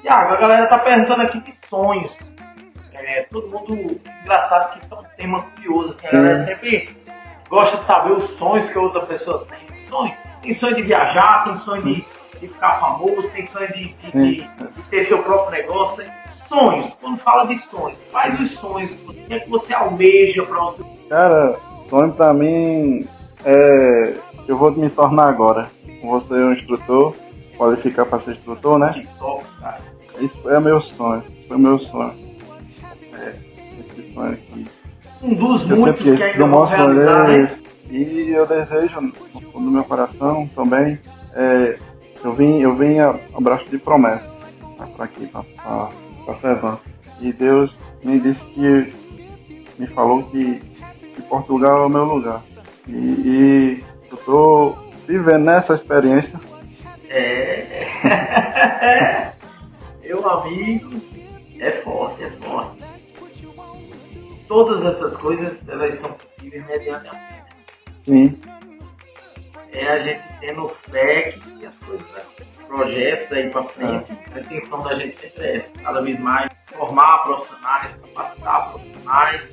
Tiago, 0.00 0.34
a 0.34 0.36
galera 0.36 0.66
tá 0.66 0.78
perguntando 0.78 1.22
aqui 1.22 1.40
de 1.40 1.52
sonhos. 1.66 2.16
É, 2.92 3.22
todo 3.24 3.50
mundo 3.50 4.00
engraçado 4.22 4.72
que 4.72 4.84
isso 4.84 4.94
é 4.94 4.98
um 4.98 5.04
tema 5.16 5.42
curioso. 5.42 5.98
Assim, 5.98 6.06
a 6.06 6.10
galera 6.10 6.46
sempre 6.46 6.96
gosta 7.48 7.76
de 7.78 7.84
saber 7.84 8.12
os 8.12 8.22
sonhos 8.22 8.66
que 8.68 8.78
outra 8.78 9.04
pessoa 9.06 9.46
tem. 9.46 9.58
Sonho. 9.88 10.14
Tem 10.44 10.52
sonho 10.52 10.76
de 10.76 10.82
viajar, 10.82 11.44
tem 11.44 11.54
sonho 11.54 11.82
de, 11.82 11.94
de 12.38 12.48
ficar 12.48 12.78
famoso, 12.78 13.26
tem 13.30 13.46
sonho 13.46 13.66
de, 13.68 13.94
de, 13.94 14.10
de, 14.12 14.48
ter 14.90 15.00
seu 15.00 15.22
próprio 15.22 15.58
negócio. 15.58 16.04
Sonhos, 16.46 16.92
quando 17.00 17.18
fala 17.20 17.46
de 17.46 17.58
sonhos, 17.60 17.98
quais 18.12 18.38
os 18.38 18.50
sonhos 18.50 18.90
o 19.08 19.14
que, 19.14 19.32
é 19.32 19.40
que 19.40 19.48
você 19.48 19.72
almeja 19.72 20.44
para 20.44 20.60
você? 20.60 20.84
Cara, 21.08 21.58
sonho 21.88 22.12
pra 22.12 22.34
mim 22.34 23.08
é. 23.42 24.14
Eu 24.46 24.58
vou 24.58 24.70
me 24.70 24.90
tornar 24.90 25.30
agora. 25.30 25.66
Vou 26.02 26.20
ser 26.20 26.34
um 26.34 26.52
instrutor, 26.52 27.14
qualificar 27.56 28.04
para 28.04 28.20
ser 28.20 28.32
instrutor, 28.32 28.78
né? 28.78 28.92
Que 28.92 29.06
top, 29.18 29.44
cara. 29.58 29.78
Isso 30.20 30.50
é 30.50 30.60
meu 30.60 30.82
sonho. 30.82 31.24
Foi 31.48 31.56
meu 31.56 31.78
sonho. 31.78 32.14
É, 33.18 33.30
esse 33.30 34.12
sonho 34.12 34.32
aqui. 34.34 34.66
Um 35.22 35.34
dos 35.34 35.62
Eu 35.62 35.78
muitos 35.78 36.04
que 36.04 36.22
ainda 36.22 36.46
mostro 36.46 36.76
realizar, 36.76 37.28
né? 37.28 37.34
eles. 37.34 37.64
E 37.88 38.30
eu 38.30 38.46
desejo, 38.46 39.12
no 39.64 39.70
meu 39.70 39.84
coração 39.84 40.48
também, 40.54 40.98
é, 41.34 41.78
eu 42.22 42.34
vim, 42.34 42.60
eu 42.60 42.76
vim 42.76 42.98
a, 42.98 43.14
abraço 43.34 43.68
de 43.68 43.78
promessa 43.78 44.34
para 44.96 45.04
aqui, 45.04 45.26
para 45.26 46.38
Servan. 46.40 46.78
E 47.20 47.32
Deus 47.32 47.74
me 48.02 48.18
disse 48.18 48.44
que, 48.46 48.94
me 49.78 49.86
falou 49.88 50.22
que, 50.24 50.60
que 51.14 51.22
Portugal 51.22 51.82
é 51.82 51.86
o 51.86 51.88
meu 51.88 52.04
lugar. 52.04 52.42
E, 52.86 52.92
e 52.92 53.84
eu 54.10 54.16
estou 54.16 54.78
vivendo 55.06 55.44
nessa 55.44 55.74
experiência. 55.74 56.38
É. 57.08 57.64
Meu 60.02 60.30
amigo, 60.30 60.90
é 61.58 61.70
forte, 61.70 62.24
é 62.24 62.30
forte. 62.30 62.84
Todas 64.46 64.84
essas 64.84 65.14
coisas, 65.14 65.66
elas 65.68 65.94
são 65.94 66.12
possíveis 66.12 66.66
mediante 66.66 67.08
a 67.08 67.10
fé. 67.10 67.44
Sim, 68.04 68.38
É 69.74 69.88
a 69.88 69.98
gente 69.98 70.22
tendo 70.40 70.68
fé 70.90 71.32
que 71.32 71.66
as 71.66 71.74
coisas, 71.76 72.06
projetos 72.68 73.28
daí 73.28 73.50
pra 73.50 73.64
frente, 73.64 74.12
a 74.34 74.40
intenção 74.40 74.82
da 74.82 74.94
gente 74.94 75.16
sempre 75.16 75.44
é 75.44 75.56
essa, 75.56 75.68
cada 75.82 76.00
vez 76.00 76.18
mais 76.18 76.48
formar 76.72 77.24
profissionais, 77.24 77.92
capacitar 77.92 78.70
profissionais, 78.70 79.52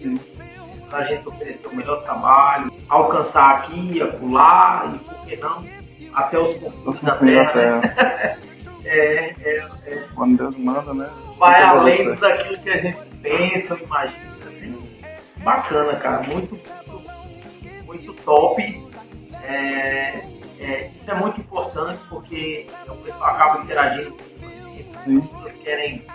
pra 0.89 1.05
gente 1.05 1.27
oferecer 1.27 1.67
o 1.67 1.75
melhor 1.75 2.03
trabalho, 2.03 2.71
alcançar 2.87 3.49
aqui, 3.51 4.01
acolá, 4.01 4.93
e 4.93 4.99
por 4.99 5.25
que 5.25 5.35
não, 5.37 5.65
até 6.13 6.37
os 6.37 6.55
confins 6.59 7.01
da 7.01 7.15
terra, 7.17 7.53
né? 7.55 7.81
terra. 7.81 8.37
É, 8.83 9.35
é, 9.43 9.67
é 9.85 10.07
Quando 10.15 10.37
Deus 10.37 10.57
manda, 10.57 10.93
né? 10.93 11.07
vai 11.37 11.61
além 11.61 12.03
você. 12.03 12.15
daquilo 12.15 12.57
que 12.57 12.69
a 12.71 12.77
gente 12.77 12.97
pensa 13.21 13.75
ou 13.75 13.79
imagina. 13.79 14.31
Assim. 14.47 14.89
Bacana, 15.37 15.95
cara. 15.97 16.23
Muito, 16.23 16.59
muito, 16.87 17.11
muito 17.85 18.13
top. 18.23 18.90
É, 19.51 20.23
é, 20.59 20.91
isso 20.93 21.09
é 21.09 21.15
muito 21.15 21.39
importante 21.41 21.99
porque 22.09 22.67
o 22.87 22.95
pessoal 22.97 23.31
acaba 23.31 23.63
interagindo 23.63 24.11
com. 24.11 24.41
As 25.17 25.25
pessoas 25.25 25.51
querem 25.63 26.05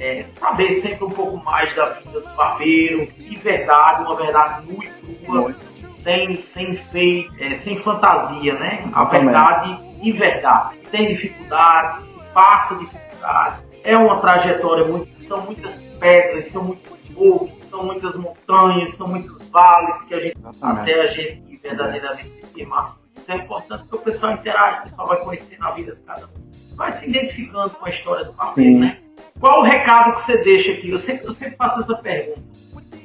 é, 0.00 0.22
saber 0.22 0.70
sempre 0.80 1.04
um 1.04 1.10
pouco 1.10 1.36
mais 1.38 1.74
da 1.74 1.86
vida 1.90 2.20
do 2.20 2.28
barbeiro, 2.34 3.06
de 3.12 3.36
verdade, 3.36 4.02
uma 4.02 4.16
verdade 4.16 4.66
nua 4.66 4.84
e 4.84 5.14
crua, 5.24 5.40
Muito. 5.42 5.98
sem, 5.98 6.34
sem 6.36 6.72
fake, 6.74 7.30
é, 7.38 7.54
sem 7.54 7.80
fantasia, 7.80 8.54
né? 8.54 8.84
A 8.92 9.04
verdade 9.04 9.80
e 10.02 10.12
verdade. 10.12 10.78
Tem 10.90 11.08
dificuldade, 11.08 12.04
passa 12.34 12.74
dificuldade, 12.74 13.62
é 13.84 13.96
uma 13.96 14.20
trajetória 14.20 14.84
muito. 14.84 15.08
São 15.28 15.42
muitas 15.42 15.82
pedras, 16.00 16.46
são 16.46 16.64
muitos 16.64 17.10
morros, 17.10 17.50
são 17.68 17.84
muitas 17.84 18.14
montanhas, 18.14 18.94
são 18.94 19.08
muitos 19.08 19.48
vales 19.48 20.02
que 20.02 20.14
a 20.14 20.18
gente 20.18 20.38
Exatamente. 20.38 20.80
até 20.80 21.00
a 21.00 21.06
gente 21.06 21.56
verdadeiramente 21.62 22.28
se 22.28 22.46
firmar. 22.54 22.96
Isso 23.16 23.32
é 23.32 23.36
importante 23.36 23.82
porque 23.82 23.96
o 23.96 24.00
pessoal 24.00 24.32
interage, 24.32 24.78
o 24.78 24.82
pessoal 24.82 25.08
vai 25.08 25.18
conhecer 25.18 25.58
na 25.58 25.70
vida 25.72 25.94
de 25.94 26.02
cada 26.02 26.26
um. 26.26 26.48
Vai 26.76 26.90
se 26.90 27.08
identificando 27.08 27.70
com 27.70 27.86
a 27.86 27.88
história 27.88 28.24
do 28.24 28.34
Sim. 28.54 28.78
né? 28.78 28.98
Qual 29.40 29.60
o 29.60 29.62
recado 29.62 30.12
que 30.12 30.20
você 30.20 30.38
deixa 30.38 30.72
aqui? 30.72 30.90
Eu 30.90 30.96
sempre, 30.96 31.26
eu 31.26 31.32
sempre 31.32 31.56
faço 31.56 31.80
essa 31.80 31.94
pergunta. 31.96 32.40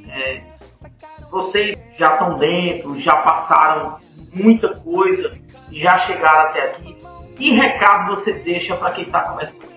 É, 0.10 0.41
vocês 1.32 1.76
já 1.97 2.13
estão 2.13 2.38
dentro, 2.38 2.99
já 3.02 3.15
passaram 3.17 3.97
muita 4.32 4.69
coisa, 4.80 5.34
já 5.71 5.97
chegaram 5.99 6.49
até 6.49 6.63
aqui. 6.63 6.95
Que 7.36 7.52
recado 7.52 8.15
você 8.15 8.34
deixa 8.34 8.76
para 8.76 8.91
quem 8.91 9.06
está 9.06 9.21
começando? 9.21 9.73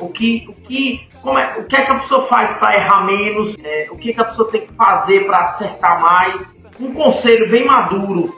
O 0.00 0.08
que, 0.08 0.46
o, 0.48 0.54
que, 0.54 1.06
como 1.22 1.38
é, 1.38 1.56
o 1.58 1.64
que 1.64 1.76
é 1.76 1.84
que 1.84 1.92
a 1.92 1.98
pessoa 1.98 2.26
faz 2.26 2.50
para 2.58 2.76
errar 2.76 3.04
menos? 3.04 3.56
É, 3.62 3.88
o 3.90 3.96
que, 3.96 4.10
é 4.10 4.12
que 4.12 4.20
a 4.20 4.24
pessoa 4.24 4.50
tem 4.50 4.66
que 4.66 4.72
fazer 4.74 5.26
para 5.26 5.38
acertar 5.38 6.00
mais? 6.00 6.56
Um 6.80 6.92
conselho 6.92 7.50
bem 7.50 7.64
maduro 7.64 8.34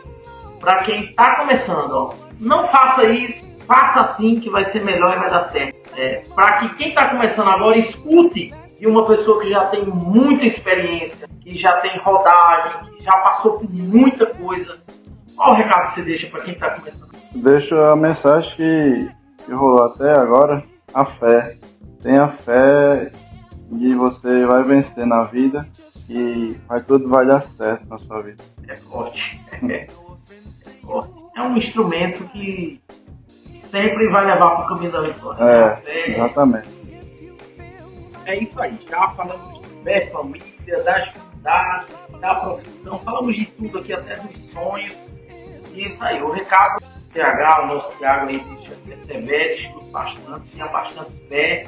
para 0.61 0.85
quem 0.85 1.05
está 1.05 1.37
começando. 1.37 1.91
Ó. 1.93 2.15
Não 2.39 2.69
faça 2.69 3.05
isso, 3.05 3.43
faça 3.67 4.01
assim 4.01 4.39
que 4.39 4.51
vai 4.51 4.65
ser 4.65 4.85
melhor 4.85 5.17
e 5.17 5.19
vai 5.19 5.31
dar 5.31 5.41
certo. 5.41 5.77
É, 5.97 6.23
para 6.35 6.59
que 6.59 6.75
quem 6.75 6.89
está 6.91 7.09
começando 7.09 7.49
agora 7.49 7.77
escute 7.79 8.53
de 8.79 8.87
uma 8.87 9.07
pessoa 9.07 9.41
que 9.41 9.51
já 9.51 9.65
tem 9.67 9.85
muita 9.85 10.45
experiência, 10.45 11.29
que 11.41 11.57
já 11.57 11.81
tem 11.81 11.97
rodagem, 11.99 12.91
que 12.97 13.05
já 13.05 13.17
passou 13.19 13.59
por 13.59 13.71
muita 13.71 14.27
coisa. 14.27 14.79
Qual 15.35 15.53
o 15.53 15.55
recado 15.55 15.89
que 15.89 15.95
você 15.95 16.03
deixa 16.03 16.27
para 16.29 16.43
quem 16.43 16.55
está 16.55 16.71
começando? 16.71 17.11
Deixo 17.35 17.79
a 17.79 17.97
mensagem 17.97 18.55
que, 18.57 19.11
que 19.45 19.53
rolou 19.53 19.85
até 19.85 20.11
agora, 20.13 20.63
a 20.97 21.05
fé. 21.05 21.57
Tenha 22.03 22.29
fé 22.39 23.13
de 23.71 23.95
você 23.95 24.45
vai 24.47 24.63
vencer 24.63 25.07
na 25.07 25.25
vida 25.25 25.67
e 26.09 26.59
vai, 26.67 26.83
tudo 26.83 27.09
vai 27.09 27.27
dar 27.27 27.43
certo 27.43 27.87
na 27.89 27.99
sua 27.99 28.23
vida. 28.23 28.43
É 28.69 28.77
forte. 28.77 29.41
É, 29.69 29.87
forte. 30.83 31.13
É 31.37 31.43
um 31.43 31.57
instrumento 31.57 32.25
que 32.29 32.81
sempre 33.65 34.09
vai 34.09 34.25
levar 34.25 34.57
para 34.57 34.65
o 34.65 34.69
caminho 34.69 34.93
da 34.93 35.01
vitória. 35.03 35.45
É, 35.45 35.83
É, 35.87 36.11
exatamente. 36.13 36.69
é 38.25 38.39
isso 38.39 38.61
aí. 38.61 38.79
Já 38.89 39.11
falamos 39.11 39.61
de 39.61 39.83
fé, 39.83 40.07
família, 40.07 40.83
das 40.85 41.05
dificuldades, 41.05 41.89
da 42.21 42.35
profissão, 42.37 42.99
falamos 43.01 43.37
de 43.37 43.47
tudo 43.47 43.79
aqui, 43.79 43.93
até 43.93 44.17
dos 44.17 44.51
sonhos. 44.53 44.95
E 45.75 45.87
isso 45.87 46.03
aí. 46.03 46.23
O 46.23 46.31
recado 46.31 46.81
do 46.81 46.86
TH, 47.17 47.61
o 47.63 47.67
nosso 47.67 47.99
Thiago 47.99 48.29
aí, 48.29 48.39
persevere, 48.87 49.55
estude 49.55 49.91
bastante, 49.91 50.51
tenha 50.51 50.67
bastante 50.69 51.13
fé, 51.29 51.67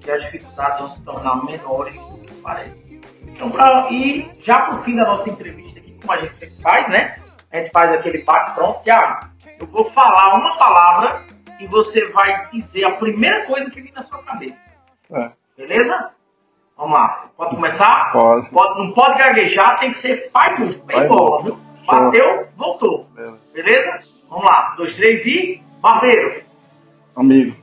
que 0.00 0.10
as 0.10 0.22
dificuldades 0.24 0.78
vão 0.78 0.88
se 0.90 1.02
tornar 1.02 1.44
menores 1.44 1.94
do 1.94 2.18
que 2.18 2.34
parece. 2.40 3.00
Então, 3.26 3.50
pra, 3.50 3.88
e 3.90 4.30
já 4.44 4.62
por 4.62 4.84
fim 4.84 4.94
da 4.96 5.04
nossa 5.04 5.28
entrevista 5.28 5.78
aqui, 5.80 5.92
como 6.00 6.12
a 6.12 6.16
gente 6.20 6.36
sempre 6.36 6.54
faz, 6.62 6.88
né? 6.88 7.16
A 7.52 7.56
gente 7.58 7.70
faz 7.72 7.92
aquele 7.92 8.22
bate-pronto. 8.24 8.80
Thiago, 8.84 9.28
eu 9.58 9.66
vou 9.66 9.90
falar 9.90 10.34
uma 10.38 10.56
palavra 10.56 11.24
e 11.58 11.66
você 11.66 12.04
vai 12.10 12.48
dizer 12.50 12.84
a 12.84 12.92
primeira 12.92 13.44
coisa 13.46 13.68
que 13.70 13.80
vir 13.80 13.92
na 13.92 14.02
sua 14.02 14.22
cabeça. 14.22 14.60
É, 15.12 15.30
Beleza? 15.56 16.10
Vamos 16.76 16.96
lá. 16.96 17.26
Pode 17.36 17.56
começar? 17.56 18.12
pode. 18.12 18.48
Pode- 18.50 18.78
não 18.78 18.92
pode 18.92 19.18
gaguejar, 19.18 19.80
tem 19.80 19.90
que 19.90 19.96
ser 19.96 20.30
pai 20.30 20.56
muito. 20.58 20.84
Bem 20.84 21.08
bola, 21.08 21.42
viu? 21.42 21.58
Bateu, 21.84 22.46
voltou. 22.56 23.04
Beleza. 23.14 23.38
Beleza? 23.52 23.98
Vamos 24.28 24.44
lá. 24.44 24.74
Dois, 24.76 24.94
três 24.96 25.24
e. 25.26 25.62
Barbeiro. 25.80 26.42
Amigo, 27.16 27.56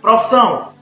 Profissão. 0.00 0.72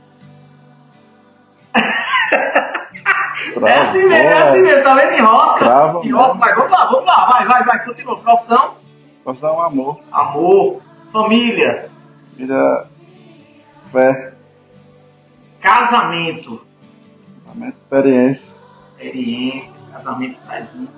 bravo. 1.73 3.67
É 3.67 3.79
assim 3.79 3.99
mesmo, 4.07 4.13
é 4.15 4.33
assim 4.43 4.61
mesmo. 4.61 4.83
Tá 4.83 4.95
vendo? 4.95 5.13
Enrosca. 5.15 5.65
Bravo, 5.65 6.05
Enrosca, 6.05 6.35
vai. 6.35 6.55
Vamos 6.55 6.71
lá, 6.73 6.85
vamos 6.87 7.07
lá. 7.07 7.27
Vai, 7.33 7.47
vai, 7.47 7.65
vai. 7.65 7.85
Continua. 7.85 8.19
Profissão. 8.19 8.75
Dar 9.41 9.53
um 9.53 9.63
amor, 9.63 10.01
Amor. 10.13 10.83
Família. 11.13 11.91
vida, 12.37 12.87
fé, 13.91 14.35
Casamento. 15.61 16.65
realmente 17.45 17.77
experiência, 17.77 18.43
Experiência. 18.99 19.73
Casamento 19.93 20.39
traz 20.47 20.69
muita 20.75 20.93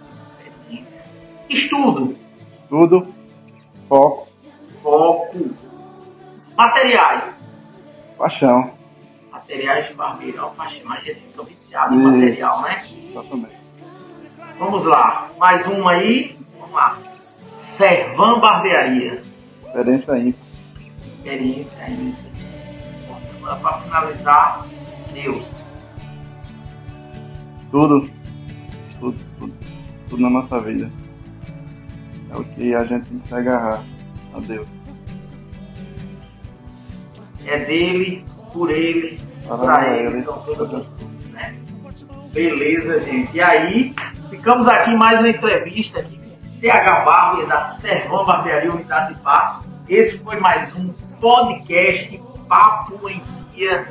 experiência. 0.44 1.02
Estudo. 1.48 2.18
tudo, 2.68 3.14
foco, 3.88 4.28
Foco. 4.82 5.38
Materiais. 6.56 7.36
paixão. 8.16 8.70
Materiais 9.30 9.88
de 9.88 9.94
barbeiro. 9.94 10.38
Ó, 10.44 10.48
paixão, 10.50 10.80
mas 10.84 11.00
a 11.00 11.04
gente 11.04 11.20
fica 11.20 11.42
viciado 11.44 11.94
em 11.94 11.98
material, 11.98 12.62
né? 12.62 12.76
Exatamente. 12.78 13.56
Vamos 14.58 14.84
lá. 14.84 15.30
Mais 15.38 15.66
uma 15.66 15.92
aí. 15.92 16.36
Vamos 16.58 16.74
lá. 16.74 16.98
Servan 17.58 18.40
Barbearia. 18.40 19.22
Experiência 19.66 20.18
ímpar. 20.18 20.40
Experiência 21.18 21.78
ainda. 21.84 22.16
Para 23.62 23.80
finalizar, 23.80 24.66
Deus. 25.12 25.42
Tudo, 27.70 28.10
tudo, 28.98 29.18
tudo, 29.38 29.54
tudo 30.10 30.22
na 30.22 30.30
nossa 30.30 30.60
vida. 30.60 30.90
É 32.30 32.36
o 32.36 32.44
que 32.44 32.74
a 32.74 32.84
gente 32.84 33.08
tem 33.08 33.18
que 33.18 33.28
se 33.28 33.34
agarrar 33.34 33.82
a 34.34 34.40
Deus. 34.40 34.66
É 37.46 37.58
dele, 37.64 38.24
por 38.52 38.70
ele, 38.70 39.18
para 39.46 39.96
ele, 39.96 40.22
são 40.22 40.38
todas 40.42 40.86
né? 41.30 41.56
Beleza, 42.32 43.00
gente. 43.00 43.34
E 43.34 43.40
aí, 43.40 43.94
ficamos 44.28 44.66
aqui 44.66 44.94
mais 44.96 45.18
uma 45.18 45.30
entrevista 45.30 46.00
aqui 46.00 46.18
com 46.18 46.60
TH 46.60 47.04
Barber 47.04 47.46
da 47.46 47.60
Servão 47.76 48.26
Barbearia 48.26 48.72
Unidade 48.72 49.14
de 49.14 49.20
Passos. 49.20 49.66
Esse 49.88 50.18
foi 50.18 50.38
mais 50.38 50.74
um 50.76 50.92
podcast 51.20 52.20
Papo 52.46 53.08
em 53.08 53.22
Dia, 53.54 53.88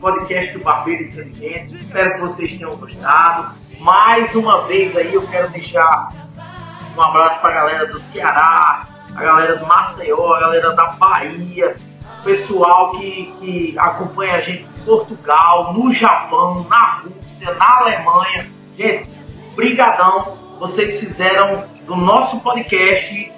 podcast 0.00 0.58
do 0.58 0.64
Barbeiro 0.64 1.04
Inteligente. 1.04 1.76
Espero 1.76 2.14
que 2.14 2.20
vocês 2.20 2.50
tenham 2.50 2.76
gostado. 2.76 3.54
Mais 3.78 4.34
uma 4.34 4.66
vez 4.66 4.96
aí 4.96 5.14
eu 5.14 5.26
quero 5.28 5.50
deixar 5.50 6.08
um 6.96 7.02
abraço 7.02 7.40
para 7.40 7.50
a 7.50 7.54
galera 7.54 7.86
do 7.86 8.00
Ceará, 8.00 8.86
a 9.14 9.22
galera 9.22 9.56
do 9.56 9.66
Maceió, 9.66 10.34
a 10.34 10.40
galera 10.40 10.72
da 10.72 10.86
Bahia, 10.92 11.76
pessoal 12.24 12.92
que, 12.92 13.34
que 13.38 13.78
acompanha 13.78 14.36
a 14.36 14.40
gente 14.40 14.62
em 14.62 14.84
Portugal, 14.84 15.74
no 15.74 15.92
Japão, 15.92 16.66
na 16.68 17.00
Rússia, 17.00 17.54
na 17.54 17.78
Alemanha. 17.78 18.50
Gente, 18.76 19.10
brigadão. 19.54 20.46
Vocês 20.58 20.98
fizeram 20.98 21.66
do 21.86 21.94
nosso 21.94 22.40
podcast 22.40 23.32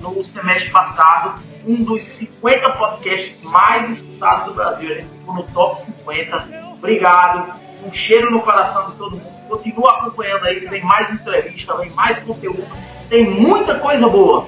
no 0.00 0.20
semestre 0.22 0.70
passado 0.70 1.40
um 1.66 1.84
dos 1.84 2.02
50 2.02 2.70
podcasts 2.70 3.42
mais 3.44 3.90
escutados 3.90 4.46
do 4.46 4.54
Brasil. 4.54 4.90
A 4.90 4.94
gente 4.96 5.08
ficou 5.08 5.34
no 5.36 5.42
top 5.44 5.80
50. 5.80 6.48
Obrigado. 6.72 7.60
Um 7.86 7.92
cheiro 7.92 8.30
no 8.30 8.40
coração 8.40 8.90
de 8.90 8.96
todo 8.96 9.16
mundo. 9.16 9.34
Continua 9.48 9.98
acompanhando 9.98 10.46
aí, 10.46 10.68
tem 10.68 10.82
mais 10.82 11.10
entrevista, 11.14 11.76
vem 11.76 11.90
mais 11.90 12.18
conteúdo 12.24 12.66
tem 13.08 13.30
muita 13.30 13.78
coisa 13.78 14.08
boa. 14.08 14.46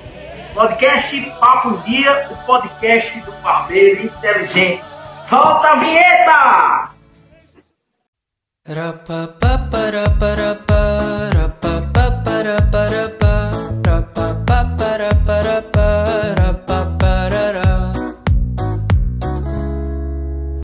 Podcast 0.55 1.21
Papo 1.38 1.77
Dia, 1.85 2.29
o 2.31 2.37
podcast 2.47 3.21
do 3.21 3.33
barbeiro 3.42 4.07
inteligente. 4.07 4.83
Solta 5.29 5.69
a 5.69 5.77
vinheta! 5.77 6.90